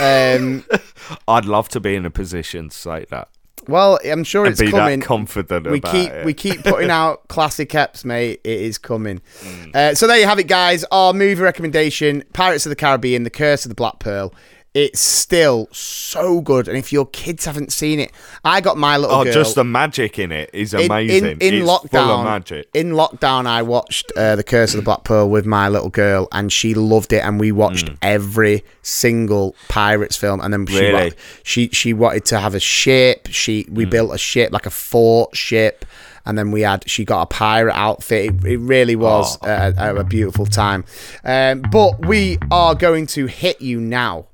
Um, 0.00 0.64
I'd 1.28 1.44
love 1.44 1.68
to 1.70 1.80
be 1.80 1.94
in 1.94 2.04
a 2.06 2.10
position 2.10 2.68
to 2.70 2.76
say 2.76 3.06
that. 3.10 3.28
well, 3.68 3.98
I'm 4.04 4.24
sure 4.24 4.44
And 4.44 4.52
it's 4.52 4.60
be 4.60 4.70
coming. 4.70 5.00
that 5.00 5.06
confident 5.06 5.70
we 5.70 5.78
about 5.78 5.92
keep 5.92 6.10
it. 6.10 6.24
we 6.26 6.34
keep 6.34 6.62
putting 6.64 6.90
out 7.00 7.28
classic 7.28 7.70
eps, 7.70 8.04
mate. 8.04 8.40
It 8.44 8.60
is 8.60 8.78
coming. 8.78 9.20
Mm. 9.40 9.74
Uh, 9.76 9.94
so 9.94 10.06
there 10.06 10.18
you 10.18 10.26
have 10.26 10.38
it, 10.38 10.48
guys. 10.48 10.84
Our 10.90 11.12
movie 11.12 11.42
recommendation: 11.42 12.24
Pirates 12.32 12.66
of 12.66 12.70
the 12.70 12.76
Caribbean: 12.76 13.22
The 13.24 13.30
Curse 13.30 13.64
of 13.64 13.68
the 13.68 13.74
Black 13.76 13.98
Pearl. 14.00 14.34
It's 14.74 15.00
still 15.00 15.68
so 15.70 16.40
good, 16.40 16.66
and 16.66 16.78
if 16.78 16.94
your 16.94 17.04
kids 17.04 17.44
haven't 17.44 17.74
seen 17.74 18.00
it, 18.00 18.10
I 18.42 18.62
got 18.62 18.78
my 18.78 18.96
little 18.96 19.14
Oh, 19.16 19.24
girl. 19.24 19.32
just 19.34 19.54
the 19.54 19.64
magic 19.64 20.18
in 20.18 20.32
it 20.32 20.48
is 20.54 20.72
amazing. 20.72 21.24
In, 21.32 21.38
in, 21.42 21.54
it's 21.56 21.68
lockdown, 21.68 21.90
full 21.90 22.10
of 22.20 22.24
magic. 22.24 22.68
in 22.72 22.92
lockdown, 22.92 23.44
I 23.44 23.60
watched 23.60 24.10
uh, 24.16 24.34
the 24.34 24.42
Curse 24.42 24.72
of 24.72 24.78
the 24.78 24.84
Black 24.84 25.04
Pearl 25.04 25.28
with 25.28 25.44
my 25.44 25.68
little 25.68 25.90
girl, 25.90 26.26
and 26.32 26.50
she 26.50 26.72
loved 26.72 27.12
it. 27.12 27.18
And 27.22 27.38
we 27.38 27.52
watched 27.52 27.90
every 28.00 28.64
single 28.80 29.54
pirates 29.68 30.16
film. 30.16 30.40
And 30.40 30.54
then 30.54 30.64
she, 30.66 30.72
Mm. 30.74 30.80
Really? 30.80 31.08
wa- 31.10 31.16
she 31.42 31.68
she 31.68 31.92
wanted 31.92 32.24
to 32.26 32.40
have 32.40 32.54
a 32.54 32.60
ship. 32.60 33.28
She 33.30 33.64
Mm. 33.64 33.72
we 33.74 33.84
built 33.84 34.14
a 34.14 34.18
ship 34.18 34.52
like 34.54 34.64
a 34.64 34.70
fort 34.70 35.36
ship. 35.36 35.84
And 36.24 36.38
then 36.38 36.50
we 36.52 36.60
had, 36.62 36.88
she 36.88 37.04
got 37.04 37.22
a 37.22 37.26
pirate 37.26 37.74
outfit. 37.74 38.26
It, 38.34 38.44
it 38.44 38.56
really 38.58 38.96
was 38.96 39.38
Oh. 39.42 39.48
a, 39.48 39.72
a, 39.76 39.94
a 39.96 40.04
beautiful 40.04 40.46
time. 40.46 40.84
Um, 41.24 41.62
but 41.72 42.06
we 42.06 42.38
are 42.50 42.74
going 42.74 43.06
to 43.08 43.26
hit 43.26 43.60
you 43.60 43.80
now. 43.80 44.26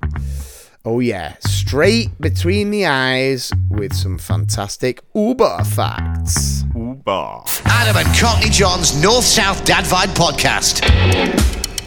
Oh, 0.85 0.99
yeah. 0.99 1.35
Straight 1.39 2.09
between 2.21 2.71
the 2.71 2.85
eyes 2.85 3.51
with 3.69 3.93
some 3.93 4.17
fantastic 4.17 5.01
Uber 5.13 5.63
facts. 5.65 6.63
Uber. 6.75 7.41
Adam 7.65 7.97
and 7.97 8.17
Cockney 8.17 8.49
John's 8.49 9.01
North 9.01 9.25
South 9.25 9.65
Dad 9.65 9.83
Vibe 9.85 10.15
podcast. 10.15 10.85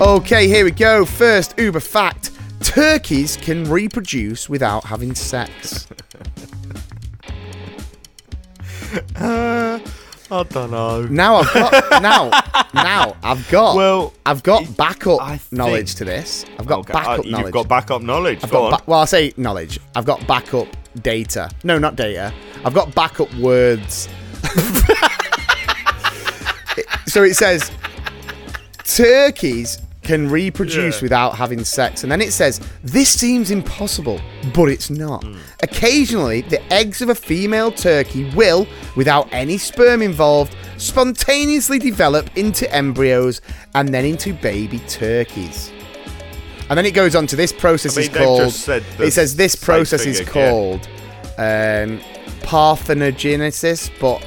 Okay, 0.01 0.47
here 0.49 0.65
we 0.65 0.71
go. 0.73 1.05
First 1.05 1.55
Uber 1.59 1.81
fact 1.81 2.31
turkeys 2.61 3.37
can 3.37 3.65
reproduce 3.69 4.49
without 4.49 4.85
having 4.85 5.15
sex. 5.15 5.87
Uh, 9.17 9.79
I 10.31 10.43
don't 10.45 10.71
know. 10.71 11.03
Now 11.07 11.37
I've 11.37 11.53
got 11.53 12.03
now 12.03 12.31
now 12.75 13.17
I've 13.23 13.49
got 13.51 13.77
Well, 13.77 14.13
I've 14.25 14.43
got 14.43 14.77
backup 14.77 15.21
I 15.21 15.37
think- 15.37 15.53
knowledge 15.59 15.95
to 15.97 16.05
this. 16.05 16.45
I've 16.59 16.67
got 16.67 16.81
Okay, 16.81 16.93
backup 16.95 17.19
uh, 17.21 17.29
knowledge. 17.29 17.45
You've 17.47 17.53
got 17.53 17.69
backup 17.69 18.03
knowledge. 18.03 18.43
I've 18.45 18.51
Go 18.51 18.71
got 18.71 18.79
ba- 18.81 18.85
well, 18.91 19.01
I 19.01 19.05
say 19.05 19.33
knowledge. 19.37 19.79
I've 19.95 20.05
got 20.07 20.27
backup 20.27 20.69
data. 21.03 21.51
No, 21.65 21.79
not 21.79 21.97
data. 21.97 22.33
I've 22.65 22.75
got 22.75 22.95
backup 22.95 23.33
words. 23.35 24.09
so 27.07 27.23
it 27.23 27.35
says 27.35 27.71
turkeys 28.85 29.79
can 30.03 30.29
reproduce 30.31 30.97
Yeah. 30.97 31.03
without 31.03 31.37
having 31.37 31.65
sex, 31.65 32.03
and 32.03 32.11
then 32.11 32.21
it 32.21 32.33
says 32.33 32.61
this 32.83 33.09
seems 33.09 33.51
impossible, 33.51 34.21
but 34.53 34.69
it's 34.69 34.91
not. 34.91 35.23
Hmm. 35.25 35.37
Occasionally, 35.63 36.43
the 36.43 36.61
eggs 36.73 37.01
of 37.03 37.09
a 37.09 37.15
female 37.15 37.71
turkey 37.71 38.31
will, 38.35 38.67
without 38.97 39.29
any 39.33 39.59
sperm 39.59 40.03
involved, 40.03 40.57
spontaneously 40.77 41.79
develop 41.79 42.29
into 42.37 42.73
embryos 42.75 43.41
and 43.75 43.95
then 43.95 44.05
into 44.05 44.33
baby 44.35 44.81
turkeys. 44.89 45.71
And 46.69 46.77
then 46.79 46.87
it 46.87 46.95
goes 46.95 47.15
on 47.15 47.27
to 47.29 47.37
this 47.37 47.53
process 47.53 47.97
I 47.97 48.01
mean, 48.03 48.11
is 48.11 48.17
called. 48.17 48.41
just 48.43 48.61
said 48.65 48.83
the 48.97 49.05
It 49.05 49.13
says 49.13 49.37
this 49.37 49.55
process 49.55 50.07
is 50.07 50.21
again. 50.21 50.33
called 50.33 50.89
um, 51.39 52.01
parthenogenesis, 52.41 53.91
but 54.01 54.25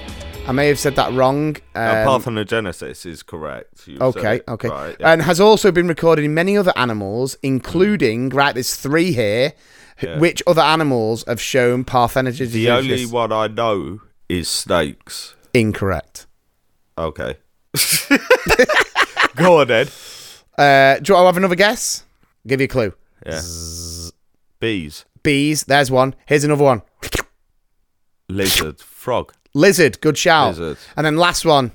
I 0.47 0.51
may 0.51 0.67
have 0.67 0.79
said 0.79 0.95
that 0.95 1.11
wrong. 1.13 1.55
Um, 1.73 2.05
parthenogenesis 2.05 3.05
is 3.05 3.23
correct. 3.23 3.87
You 3.87 3.97
said 3.97 4.01
Okay, 4.01 4.41
okay. 4.47 4.69
Right, 4.69 4.95
yeah. 4.99 5.11
And 5.11 5.21
has 5.23 5.39
also 5.39 5.71
been 5.71 5.87
recorded 5.87 6.23
in 6.25 6.33
many 6.33 6.57
other 6.57 6.73
animals, 6.75 7.35
including, 7.41 8.29
right, 8.29 8.53
there's 8.53 8.75
three 8.75 9.11
here. 9.11 9.53
Yeah. 10.01 10.19
Which 10.19 10.43
other 10.45 10.61
animals 10.61 11.23
have 11.27 11.41
shown 11.41 11.85
parthenogenesis? 11.85 12.51
the 12.51 12.69
only 12.69 13.05
one 13.05 13.31
I 13.31 13.47
know 13.47 14.01
is 14.27 14.49
snakes. 14.49 15.35
Incorrect. 15.53 16.27
Okay. 16.97 17.37
Go 19.35 19.61
on, 19.61 19.71
Ed. 19.71 19.89
Uh, 20.57 20.99
do 20.99 21.11
you 21.11 21.15
want 21.15 21.23
to 21.23 21.25
have 21.25 21.37
another 21.37 21.55
guess? 21.55 22.03
give 22.47 22.61
you 22.61 22.65
a 22.65 22.67
clue. 22.67 22.93
Yeah. 23.25 23.41
Bees, 24.59 25.05
Bees, 25.23 25.63
there's 25.63 25.91
one. 25.91 26.15
Here's 26.25 26.43
another 26.43 26.63
one. 26.63 26.81
lizard, 28.29 28.79
frog. 28.79 29.33
Lizard, 29.55 30.01
good 30.01 30.17
shout. 30.17 30.49
Lizard. 30.49 30.77
And 30.97 31.05
then 31.05 31.15
last 31.15 31.45
one. 31.45 31.71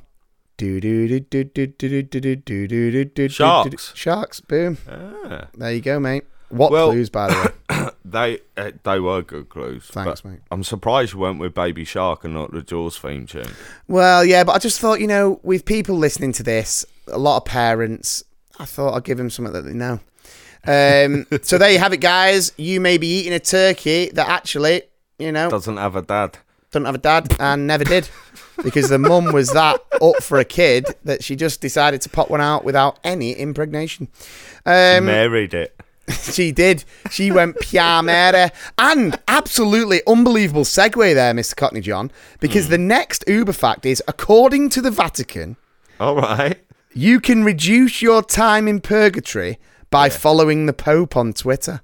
Sharks. 3.32 3.92
Sharks, 3.96 4.40
boom. 4.40 4.76
There 5.56 5.72
you 5.72 5.80
go, 5.80 5.98
mate. 5.98 6.24
What 6.50 6.68
clues, 6.68 7.08
by 7.08 7.28
the 7.28 7.52
way? 7.70 7.88
they 8.04 8.38
they 8.84 9.00
were 9.00 9.22
good 9.22 9.48
clues. 9.48 9.86
Thanks, 9.86 10.24
mate. 10.26 10.40
I'm 10.50 10.62
surprised 10.62 11.14
you 11.14 11.20
went 11.20 11.38
with 11.38 11.54
Baby 11.54 11.84
Shark 11.86 12.22
and 12.22 12.34
not 12.34 12.52
the 12.52 12.60
Jaws 12.60 12.98
theme 12.98 13.26
tune. 13.26 13.48
Well, 13.88 14.26
yeah, 14.26 14.44
but 14.44 14.52
I 14.52 14.58
just 14.58 14.78
thought, 14.78 15.00
you 15.00 15.06
know, 15.06 15.40
with 15.42 15.64
people 15.64 15.96
listening 15.96 16.32
to 16.32 16.42
this, 16.42 16.84
a 17.06 17.18
lot 17.18 17.38
of 17.38 17.46
parents, 17.46 18.22
I 18.58 18.66
thought 18.66 18.94
I'd 18.94 19.04
give 19.04 19.16
them 19.16 19.30
something 19.30 19.54
that 19.54 19.62
they 19.62 19.72
know. 19.72 20.00
Um, 20.66 21.26
so 21.42 21.56
there 21.56 21.72
you 21.72 21.78
have 21.78 21.94
it, 21.94 22.02
guys. 22.02 22.52
You 22.58 22.78
may 22.78 22.98
be 22.98 23.20
eating 23.20 23.32
a 23.32 23.40
turkey 23.40 24.10
that 24.10 24.28
actually, 24.28 24.82
you 25.18 25.32
know, 25.32 25.48
doesn't 25.48 25.78
have 25.78 25.96
a 25.96 26.02
dad 26.02 26.36
doesn't 26.70 26.86
have 26.86 26.94
a 26.94 26.98
dad 26.98 27.34
and 27.40 27.66
never 27.66 27.84
did 27.84 28.08
because 28.62 28.88
the 28.88 28.98
mum 28.98 29.32
was 29.32 29.50
that 29.52 29.80
up 30.00 30.22
for 30.22 30.38
a 30.38 30.44
kid 30.44 30.86
that 31.04 31.24
she 31.24 31.34
just 31.36 31.60
decided 31.60 32.00
to 32.02 32.08
pop 32.08 32.30
one 32.30 32.40
out 32.40 32.64
without 32.64 32.98
any 33.02 33.32
impregnation. 33.32 34.08
Um, 34.64 35.06
Married 35.06 35.54
it. 35.54 35.80
she 36.10 36.52
did. 36.52 36.84
She 37.10 37.30
went 37.32 37.58
Pia 37.60 38.02
Mere. 38.02 38.50
And 38.78 39.18
absolutely 39.28 40.02
unbelievable 40.06 40.64
segue 40.64 41.14
there, 41.14 41.34
Mr. 41.34 41.56
Cockney 41.56 41.80
John, 41.80 42.10
because 42.40 42.68
the 42.68 42.78
next 42.78 43.24
Uber 43.26 43.52
fact 43.52 43.86
is 43.86 44.02
according 44.06 44.68
to 44.70 44.80
the 44.80 44.90
Vatican, 44.90 45.56
All 45.98 46.16
right. 46.16 46.58
you 46.94 47.20
can 47.20 47.44
reduce 47.44 48.02
your 48.02 48.22
time 48.22 48.68
in 48.68 48.80
purgatory 48.80 49.58
by 49.90 50.08
following 50.08 50.66
the 50.66 50.72
Pope 50.72 51.16
on 51.16 51.32
Twitter. 51.32 51.80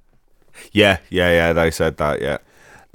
Yeah, 0.72 0.98
yeah, 1.10 1.30
yeah. 1.32 1.52
They 1.52 1.70
said 1.70 1.96
that. 1.98 2.22
Yeah. 2.22 2.38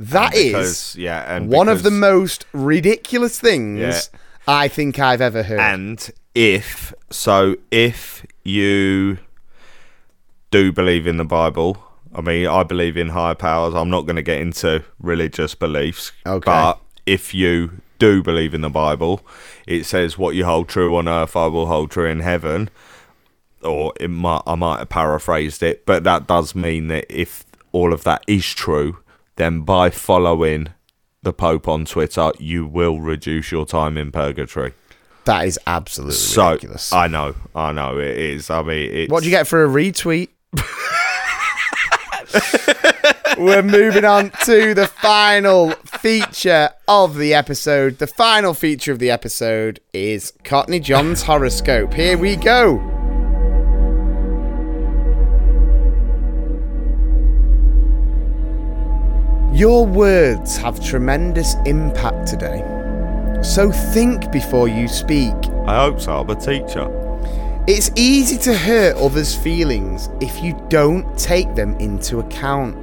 That 0.01 0.33
is 0.33 0.51
Because 0.51 0.95
yeah, 0.95 1.35
and 1.35 1.47
one 1.47 1.69
of 1.69 1.83
the 1.83 1.91
most 1.91 2.45
ridiculous 2.53 3.39
things 3.39 3.79
Yeah. 3.79 4.01
I 4.47 4.67
think 4.67 4.97
I've 4.97 5.21
ever 5.21 5.43
heard. 5.43 5.59
And 5.59 6.11
if 6.33 6.91
so, 7.11 7.55
if 7.69 8.25
you 8.43 9.19
do 10.49 10.71
believe 10.71 11.05
in 11.05 11.17
the 11.17 11.25
Bible, 11.25 11.83
I 12.15 12.21
mean, 12.21 12.47
I 12.47 12.63
believe 12.63 12.97
in 12.97 13.09
higher 13.09 13.35
powers. 13.35 13.75
I'm 13.75 13.91
not 13.91 14.01
going 14.07 14.15
to 14.15 14.23
get 14.23 14.41
into 14.41 14.83
religious 14.99 15.53
beliefs. 15.53 16.11
Okay. 16.25 16.45
But 16.45 16.79
if 17.05 17.35
you 17.35 17.81
do 17.99 18.23
believe 18.23 18.55
in 18.55 18.61
the 18.61 18.69
Bible, 18.69 19.21
it 19.67 19.85
says, 19.85 20.17
"What 20.17 20.33
you 20.33 20.45
hold 20.45 20.67
true 20.67 20.95
on 20.95 21.07
earth, 21.07 21.35
I 21.35 21.45
will 21.45 21.67
hold 21.67 21.91
true 21.91 22.07
in 22.07 22.21
heaven." 22.21 22.71
Or 23.61 23.93
it 23.99 24.07
might, 24.09 24.41
I 24.47 24.55
might 24.55 24.79
have 24.79 24.89
paraphrased 24.89 25.61
it, 25.61 25.85
but 25.85 26.03
that 26.05 26.25
does 26.25 26.55
mean 26.55 26.87
that 26.87 27.05
if 27.07 27.45
all 27.71 27.93
of 27.93 28.03
that 28.03 28.23
is 28.25 28.51
true, 28.51 28.97
then 29.41 29.61
by 29.61 29.89
following 29.89 30.67
the 31.23 31.33
Pope 31.33 31.67
on 31.67 31.85
Twitter, 31.85 32.31
you 32.37 32.67
will 32.67 32.99
reduce 33.01 33.51
your 33.51 33.65
time 33.65 33.97
in 33.97 34.11
purgatory. 34.11 34.73
that 35.25 35.47
is 35.47 35.57
absolutely 35.65 36.13
So 36.15 36.49
ridiculous. 36.51 36.93
I 36.93 37.07
know, 37.07 37.33
I 37.55 37.71
know 37.71 37.97
it 37.97 38.17
is. 38.17 38.51
I 38.51 38.61
mean, 38.61 38.91
it's, 38.93 39.11
What 39.11 39.23
do 39.23 39.29
you 39.29 39.35
get 39.35 39.47
for 39.47 39.65
a 39.65 39.67
retweet? 39.67 40.29
We're 43.37 43.63
moving 43.63 44.05
on 44.05 44.29
to 44.45 44.73
the 44.75 44.87
final 44.87 45.71
feature 45.85 46.69
of 46.87 47.17
the 47.17 47.33
episode. 47.33 47.97
The 47.97 48.07
final 48.07 48.53
feature 48.53 48.91
of 48.91 48.99
the 48.99 49.09
episode 49.09 49.79
is 49.93 50.33
Cockney 50.43 50.79
John's 50.79 51.23
horoscope. 51.23 51.93
Here 51.93 52.17
we 52.17 52.35
go. 52.35 52.90
Your 59.61 59.85
words 59.85 60.57
have 60.57 60.83
tremendous 60.83 61.53
impact 61.67 62.27
today. 62.27 62.63
So 63.43 63.71
think 63.71 64.31
before 64.31 64.67
you 64.67 64.87
speak. 64.87 65.35
I 65.67 65.83
hope 65.83 66.01
so. 66.01 66.13
I'm 66.13 66.29
a 66.31 66.35
teacher. 66.35 66.89
It's 67.67 67.91
easy 67.95 68.39
to 68.39 68.57
hurt 68.57 68.97
others' 68.97 69.35
feelings 69.35 70.09
if 70.19 70.43
you 70.43 70.59
don't 70.69 71.15
take 71.15 71.53
them 71.53 71.75
into 71.75 72.17
account. 72.17 72.75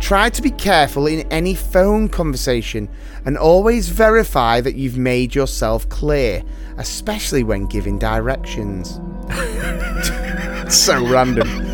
Try 0.00 0.30
to 0.30 0.40
be 0.40 0.52
careful 0.52 1.08
in 1.08 1.26
any 1.32 1.56
phone 1.56 2.08
conversation 2.08 2.88
and 3.24 3.36
always 3.36 3.88
verify 3.88 4.60
that 4.60 4.76
you've 4.76 4.98
made 4.98 5.34
yourself 5.34 5.88
clear, 5.88 6.44
especially 6.76 7.42
when 7.42 7.66
giving 7.66 7.98
directions. 7.98 9.00
so 10.72 11.04
random. 11.10 11.67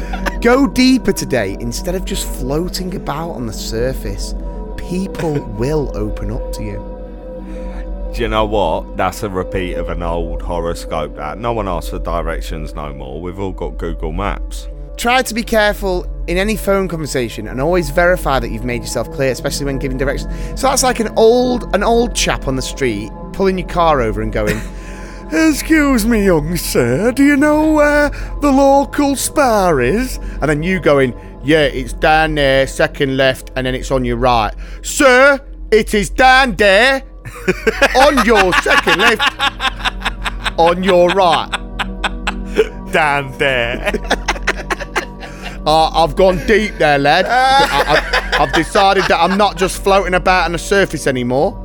Go 0.45 0.67
deeper 0.67 1.11
today 1.11 1.57
instead 1.59 1.95
of 1.95 2.05
just 2.05 2.29
floating 2.29 2.95
about 2.97 3.31
on 3.31 3.47
the 3.47 3.53
surface. 3.55 4.35
People 4.77 5.41
will 5.59 5.91
open 5.97 6.31
up 6.31 6.53
to 6.53 6.63
you. 6.63 8.13
Do 8.15 8.21
you 8.21 8.29
know 8.29 8.45
what? 8.45 8.95
That's 8.99 9.23
a 9.23 9.31
repeat 9.31 9.73
of 9.77 9.89
an 9.89 10.03
old 10.03 10.43
horoscope. 10.43 11.17
That 11.17 11.39
no 11.39 11.55
one 11.55 11.67
asks 11.67 11.89
for 11.89 11.99
directions 11.99 12.75
no 12.75 12.93
more. 12.93 13.23
We've 13.23 13.39
all 13.39 13.53
got 13.53 13.79
Google 13.79 14.13
Maps. 14.13 14.69
Try 14.99 15.23
to 15.23 15.33
be 15.33 15.43
careful 15.43 16.05
in 16.27 16.37
any 16.37 16.57
phone 16.57 16.89
conversation 16.89 17.49
and 17.49 17.59
always 17.59 17.89
verify 17.89 18.39
that 18.39 18.51
you've 18.51 18.67
made 18.67 18.83
yourself 18.83 19.11
clear, 19.13 19.33
especially 19.33 19.65
when 19.65 19.79
giving 19.79 19.97
directions. 19.97 20.61
So 20.61 20.67
that's 20.67 20.83
like 20.83 21.01
an 21.01 21.09
old 21.17 21.75
an 21.75 21.83
old 21.83 22.15
chap 22.15 22.47
on 22.47 22.57
the 22.57 22.63
street 22.63 23.11
pulling 23.33 23.57
your 23.57 23.69
car 23.69 24.03
over 24.03 24.21
and 24.21 24.31
going, 24.31 24.61
Excuse 25.33 26.07
me, 26.07 26.25
young 26.25 26.57
sir, 26.57 27.11
do 27.13 27.25
you 27.25 27.37
know 27.37 27.73
where 27.73 28.11
the 28.41 28.51
local 28.51 29.17
spar 29.17 29.81
is? 29.81 30.19
And 30.41 30.51
then 30.51 30.63
you 30.63 30.81
going, 30.81 31.13
Yeah, 31.43 31.65
it's 31.65 31.93
down 31.93 32.35
there, 32.35 32.67
second 32.67 33.17
left, 33.17 33.51
and 33.57 33.67
then 33.67 33.75
it's 33.75 33.91
on 33.91 34.05
your 34.05 34.17
right. 34.17 34.55
Sir, 34.83 35.41
it 35.73 35.95
is 35.95 36.11
down 36.11 36.57
there, 36.57 37.03
on 37.97 38.25
your 38.27 38.53
second 38.55 38.99
left, 39.01 40.59
on 40.59 40.83
your 40.85 41.09
right. 41.11 41.51
Down 42.93 43.37
there. 43.39 43.93
Uh, 45.67 46.05
I've 46.05 46.15
gone 46.15 46.47
deep 46.47 46.75
there, 46.77 46.99
lad. 46.99 47.25
I, 47.27 48.39
I've 48.39 48.53
decided 48.53 49.05
that 49.05 49.19
I'm 49.19 49.39
not 49.39 49.57
just 49.57 49.83
floating 49.83 50.13
about 50.15 50.45
on 50.45 50.53
the 50.53 50.59
surface 50.59 51.07
anymore. 51.07 51.59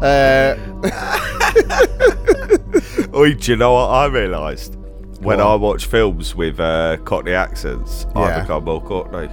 Uh, 0.00 0.56
Oi, 3.14 3.34
do 3.34 3.50
you 3.52 3.56
know 3.56 3.72
what 3.74 3.88
I 3.90 4.06
realised? 4.06 4.76
When 5.20 5.38
What? 5.38 5.46
I 5.46 5.54
watch 5.54 5.86
films 5.86 6.34
with 6.34 6.58
uh, 6.58 6.96
Cockney 7.04 7.32
accents, 7.32 8.06
I 8.16 8.28
Yeah. 8.28 8.40
become 8.42 8.64
more 8.64 8.82
Cockney. 8.82 9.28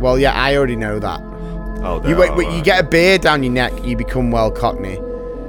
well, 0.00 0.18
yeah, 0.18 0.32
I 0.34 0.56
already 0.56 0.76
know 0.76 0.98
that. 0.98 1.20
Oh, 1.82 2.02
You 2.06 2.14
wait, 2.16 2.34
wait, 2.36 2.50
you 2.54 2.62
get 2.62 2.78
a 2.84 2.86
beard 2.86 3.22
down 3.22 3.42
your 3.42 3.52
neck, 3.52 3.72
you 3.84 3.96
become 3.96 4.30
well 4.30 4.50
cockney. 4.50 4.98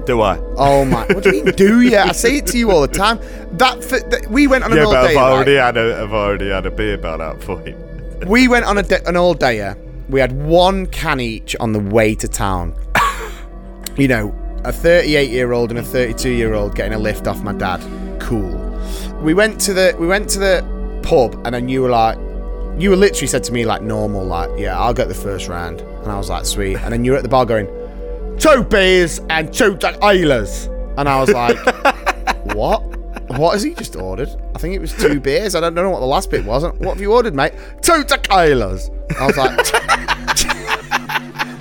Do 0.06 0.22
I? 0.22 0.40
Oh 0.58 0.84
my! 0.86 1.06
What 1.08 1.24
do 1.24 1.36
you 1.36 1.44
mean? 1.44 1.54
Do 1.56 1.82
you? 1.82 1.96
I 1.98 2.12
say 2.14 2.38
it 2.38 2.48
to 2.48 2.58
you 2.58 2.72
all 2.72 2.82
the 2.82 2.88
time. 2.88 3.20
That, 3.58 3.78
f- 3.80 4.10
that 4.10 4.28
we 4.32 4.48
went 4.48 4.64
on 4.64 4.72
an 4.72 4.78
Yeah, 4.80 4.86
all 4.86 4.94
but. 4.94 5.12
I've 5.12 5.18
already 5.18 5.56
had 5.56 5.78
a, 5.78 6.02
I've 6.02 6.12
already 6.14 6.50
had 6.50 6.66
a 6.66 6.72
beer 6.72 6.96
about 6.96 7.20
that 7.20 7.40
point. 7.46 7.76
We 8.28 8.48
went 8.48 8.66
on 8.66 8.78
a 8.80 8.84
da- 8.84 9.04
an 9.06 9.16
all 9.18 9.36
dayer. 9.36 9.78
We 10.10 10.20
had 10.20 10.32
one 10.32 10.88
can 10.88 11.20
each 11.20 11.56
on 11.60 11.74
the 11.74 11.80
way 11.80 12.16
to 12.16 12.28
town. 12.28 12.74
you 13.98 14.08
know, 14.08 14.30
a 14.64 14.72
38 14.72 15.30
year 15.30 15.54
old 15.54 15.72
and 15.72 15.80
a 15.80 15.84
32 15.84 16.30
year 16.30 16.54
old 16.54 16.76
getting 16.76 16.94
a 16.94 17.00
lift 17.00 17.28
off 17.28 17.42
my 17.42 17.54
dad. 17.54 17.80
Cool. 18.20 18.58
We 19.22 19.34
went 19.34 19.60
to 19.62 19.74
the 19.74 19.96
we 20.00 20.08
went 20.08 20.30
to 20.32 20.40
the 20.40 21.00
pub, 21.04 21.34
and 21.46 21.54
then 21.54 21.70
you 21.70 21.82
were 21.82 21.90
like, 21.90 22.18
you 22.80 22.90
were 22.90 22.96
literally 22.96 23.28
said 23.28 23.44
to 23.46 23.54
me 23.54 23.66
like 23.66 23.82
normal, 23.82 24.26
like 24.26 24.50
yeah, 24.58 24.80
I'll 24.80 24.94
get 24.94 25.08
the 25.08 25.16
first 25.16 25.48
round, 25.48 25.82
and 25.82 26.12
I 26.12 26.18
was 26.18 26.30
like 26.30 26.46
sweet, 26.46 26.78
and 26.78 26.94
then 26.94 27.06
you 27.06 27.12
were 27.12 27.18
at 27.18 27.24
the 27.24 27.30
bar 27.30 27.46
going, 27.46 27.68
two 28.40 28.64
beers 28.64 29.20
and 29.30 29.54
two 29.54 29.76
tequilas, 29.76 30.68
and 30.98 31.08
I 31.08 31.20
was 31.20 31.30
like, 31.32 31.58
what? 32.56 32.84
What 33.38 33.54
has 33.54 33.64
he 33.64 33.74
just 33.74 33.96
ordered? 33.96 34.30
I 34.56 34.58
think 34.60 34.76
it 34.76 34.82
was 34.82 34.94
two 34.94 35.22
beers. 35.22 35.56
I 35.56 35.62
don't 35.62 35.74
know 35.74 35.90
what 35.90 36.02
the 36.02 36.06
last 36.06 36.30
bit 36.30 36.44
was. 36.44 36.64
What 36.64 36.82
have 36.82 37.00
you 37.00 37.14
ordered, 37.14 37.34
mate? 37.34 37.54
Two 37.82 38.04
tequilas. 38.04 38.90
I 39.18 39.26
was 39.26 39.38
like, 39.38 39.58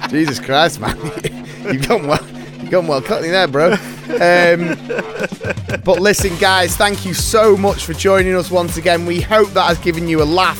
Jesus 0.10 0.40
Christ, 0.40 0.80
man. 0.80 0.96
You've 1.72 1.86
gone 1.86 2.08
well. 2.08 2.39
Gone 2.70 2.86
well 2.86 3.02
cutting 3.02 3.32
there, 3.32 3.48
bro. 3.48 3.72
Um, 4.10 4.76
but 5.84 5.98
listen, 5.98 6.36
guys, 6.38 6.76
thank 6.76 7.04
you 7.04 7.14
so 7.14 7.56
much 7.56 7.84
for 7.84 7.94
joining 7.94 8.36
us 8.36 8.48
once 8.48 8.76
again. 8.76 9.06
We 9.06 9.20
hope 9.20 9.48
that 9.50 9.64
has 9.64 9.78
given 9.78 10.06
you 10.06 10.22
a 10.22 10.24
laugh. 10.24 10.58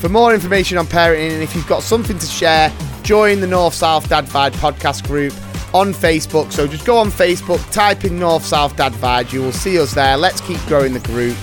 For 0.00 0.10
more 0.10 0.34
information 0.34 0.76
on 0.76 0.84
parenting, 0.86 1.32
and 1.32 1.42
if 1.42 1.54
you've 1.54 1.66
got 1.66 1.82
something 1.82 2.18
to 2.18 2.26
share, 2.26 2.70
join 3.02 3.40
the 3.40 3.46
North 3.46 3.72
South 3.72 4.06
Dad 4.08 4.26
Vibe 4.26 4.52
podcast 4.52 5.06
group 5.06 5.32
on 5.74 5.94
Facebook. 5.94 6.52
So 6.52 6.66
just 6.66 6.84
go 6.84 6.98
on 6.98 7.08
Facebook, 7.08 7.70
type 7.72 8.04
in 8.04 8.18
North 8.18 8.44
South 8.44 8.76
Dad 8.76 8.92
Vibe. 8.92 9.32
You 9.32 9.40
will 9.40 9.52
see 9.52 9.78
us 9.80 9.94
there. 9.94 10.18
Let's 10.18 10.42
keep 10.42 10.60
growing 10.66 10.92
the 10.92 11.00
group. 11.00 11.36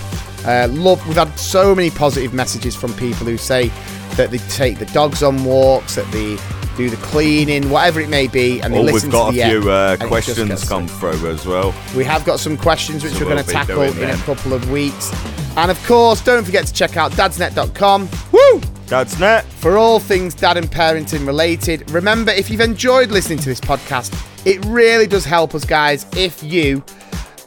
Uh, 0.46 0.68
love. 0.70 1.04
We've 1.08 1.16
had 1.16 1.36
so 1.36 1.74
many 1.74 1.90
positive 1.90 2.32
messages 2.32 2.76
from 2.76 2.92
people 2.94 3.26
who 3.26 3.36
say 3.36 3.68
that 4.14 4.30
they 4.30 4.38
take 4.38 4.78
the 4.78 4.86
dogs 4.86 5.24
on 5.24 5.44
walks, 5.44 5.96
that 5.96 6.08
they 6.12 6.36
do 6.76 6.90
the 6.90 6.96
cleaning, 6.96 7.70
whatever 7.70 8.00
it 8.00 8.08
may 8.08 8.26
be, 8.26 8.60
and 8.60 8.72
they 8.74 8.78
Oh, 8.78 8.82
listen 8.82 9.08
we've 9.08 9.12
got 9.12 9.34
a 9.34 9.48
few 9.48 9.70
uh, 9.70 9.96
and 10.00 10.02
it 10.02 10.22
just 10.22 10.36
questions 10.36 10.68
come 10.68 10.88
through 10.88 11.30
as 11.30 11.46
well. 11.46 11.74
we 11.96 12.04
have 12.04 12.24
got 12.24 12.40
some 12.40 12.56
questions 12.56 13.02
which 13.02 13.12
So 13.14 13.20
we're 13.20 13.34
going 13.34 13.36
we'll 13.36 13.44
to 13.46 13.52
tackle 13.52 13.82
in 13.82 14.10
a 14.10 14.16
couple 14.18 14.52
of 14.52 14.70
weeks. 14.70 15.12
And 15.56 15.70
of 15.70 15.82
course, 15.86 16.20
don't 16.22 16.44
forget 16.44 16.66
to 16.66 16.72
check 16.72 16.96
out 16.96 17.12
dadsnet.com. 17.12 18.08
Woo! 18.32 18.60
That's 18.86 19.18
net. 19.18 19.44
For 19.44 19.78
all 19.78 19.98
things 19.98 20.34
dad 20.34 20.56
and 20.56 20.66
parenting 20.70 21.26
related. 21.26 21.90
Remember, 21.90 22.32
if 22.32 22.50
you've 22.50 22.60
enjoyed 22.60 23.10
listening 23.10 23.38
to 23.38 23.48
this 23.48 23.60
podcast, 23.60 24.12
it 24.44 24.62
really 24.66 25.06
does 25.06 25.24
help 25.24 25.54
us, 25.54 25.64
guys, 25.64 26.06
if 26.16 26.42
you 26.42 26.84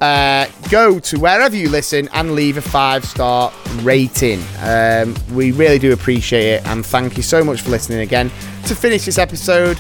uh, 0.02 0.48
go 0.70 1.00
to 1.00 1.20
wherever 1.20 1.56
you 1.56 1.70
listen 1.70 2.08
and 2.14 2.34
leave 2.36 2.58
a 2.58 2.62
five 2.62 3.06
star 3.06 3.52
rating. 3.82 4.44
Um, 4.62 5.16
we 5.32 5.52
really 5.52 5.80
do 5.80 5.94
appreciate 5.94 6.46
it. 6.46 6.68
And 6.68 6.86
thank 6.86 7.18
you 7.18 7.24
so 7.24 7.44
much 7.44 7.62
for 7.62 7.70
listening 7.70 8.00
again. 8.00 8.30
To 8.68 8.76
finish 8.76 9.06
this 9.06 9.18
episode, 9.18 9.78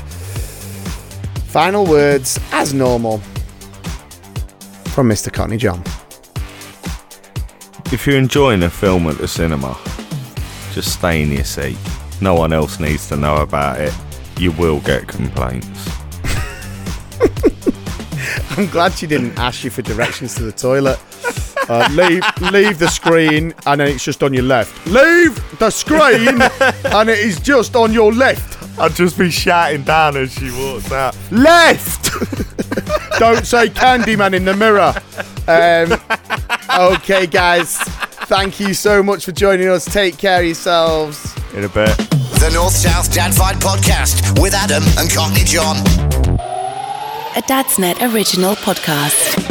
final 1.47 1.85
words, 1.85 2.39
as 2.51 2.73
normal, 2.73 3.19
from 4.93 5.09
Mr. 5.09 5.31
Cockney 5.31 5.57
John. 5.57 5.83
If 7.91 8.05
you're 8.05 8.17
enjoying 8.17 8.63
a 8.63 8.69
film 8.69 9.07
at 9.07 9.17
the 9.17 9.27
cinema, 9.27 9.77
just 10.73 10.93
stay 10.93 11.21
in 11.21 11.31
your 11.31 11.43
seat. 11.43 11.77
No 12.19 12.33
one 12.33 12.51
else 12.51 12.79
needs 12.79 13.07
to 13.09 13.15
know 13.15 13.37
about 13.37 13.79
it. 13.79 13.93
You 14.39 14.51
will 14.53 14.79
get 14.81 15.07
complaints. 15.07 15.76
I'm 18.57 18.65
glad 18.67 18.93
she 18.93 19.05
didn't 19.05 19.37
ask 19.37 19.63
you 19.63 19.69
for 19.69 19.83
directions 19.83 20.33
to 20.35 20.43
the 20.43 20.51
toilet. 20.51 20.99
Uh, 21.69 21.87
leave, 21.91 22.23
leave 22.51 22.79
the 22.79 22.87
screen, 22.87 23.53
and 23.65 23.79
then 23.79 23.89
it's 23.89 24.03
just 24.03 24.23
on 24.23 24.33
your 24.33 24.43
left. 24.43 24.87
Leave 24.87 25.59
the 25.59 25.69
screen, 25.69 26.41
and 26.91 27.09
it 27.09 27.19
is 27.19 27.39
just 27.39 27.75
on 27.75 27.93
your 27.93 28.11
left. 28.11 28.57
I'd 28.79 28.95
just 28.95 29.17
be 29.17 29.29
shouting 29.29 29.83
down 29.83 30.17
as 30.17 30.33
she 30.33 30.49
walks 30.51 30.91
out. 30.91 31.15
Left! 31.31 32.05
Don't 33.19 33.45
say 33.45 33.69
Candyman 33.69 34.33
in 34.33 34.45
the 34.45 34.55
mirror. 34.55 34.93
Um, 35.47 36.95
okay, 36.95 37.27
guys. 37.27 37.77
Thank 38.27 38.59
you 38.59 38.73
so 38.73 39.03
much 39.03 39.25
for 39.25 39.33
joining 39.33 39.67
us. 39.67 39.85
Take 39.85 40.17
care 40.17 40.39
of 40.39 40.45
yourselves. 40.45 41.33
In 41.53 41.63
a 41.63 41.69
bit. 41.69 41.95
The 42.39 42.51
North 42.53 42.73
South 42.73 43.13
Dad 43.13 43.33
Vibe 43.33 43.59
Podcast 43.61 44.41
with 44.41 44.53
Adam 44.53 44.83
and 44.97 45.11
Cockney 45.11 45.43
John. 45.43 46.16
A 47.37 47.41
Dad's 47.41 47.77
Net 47.77 48.01
original 48.01 48.55
podcast. 48.55 49.46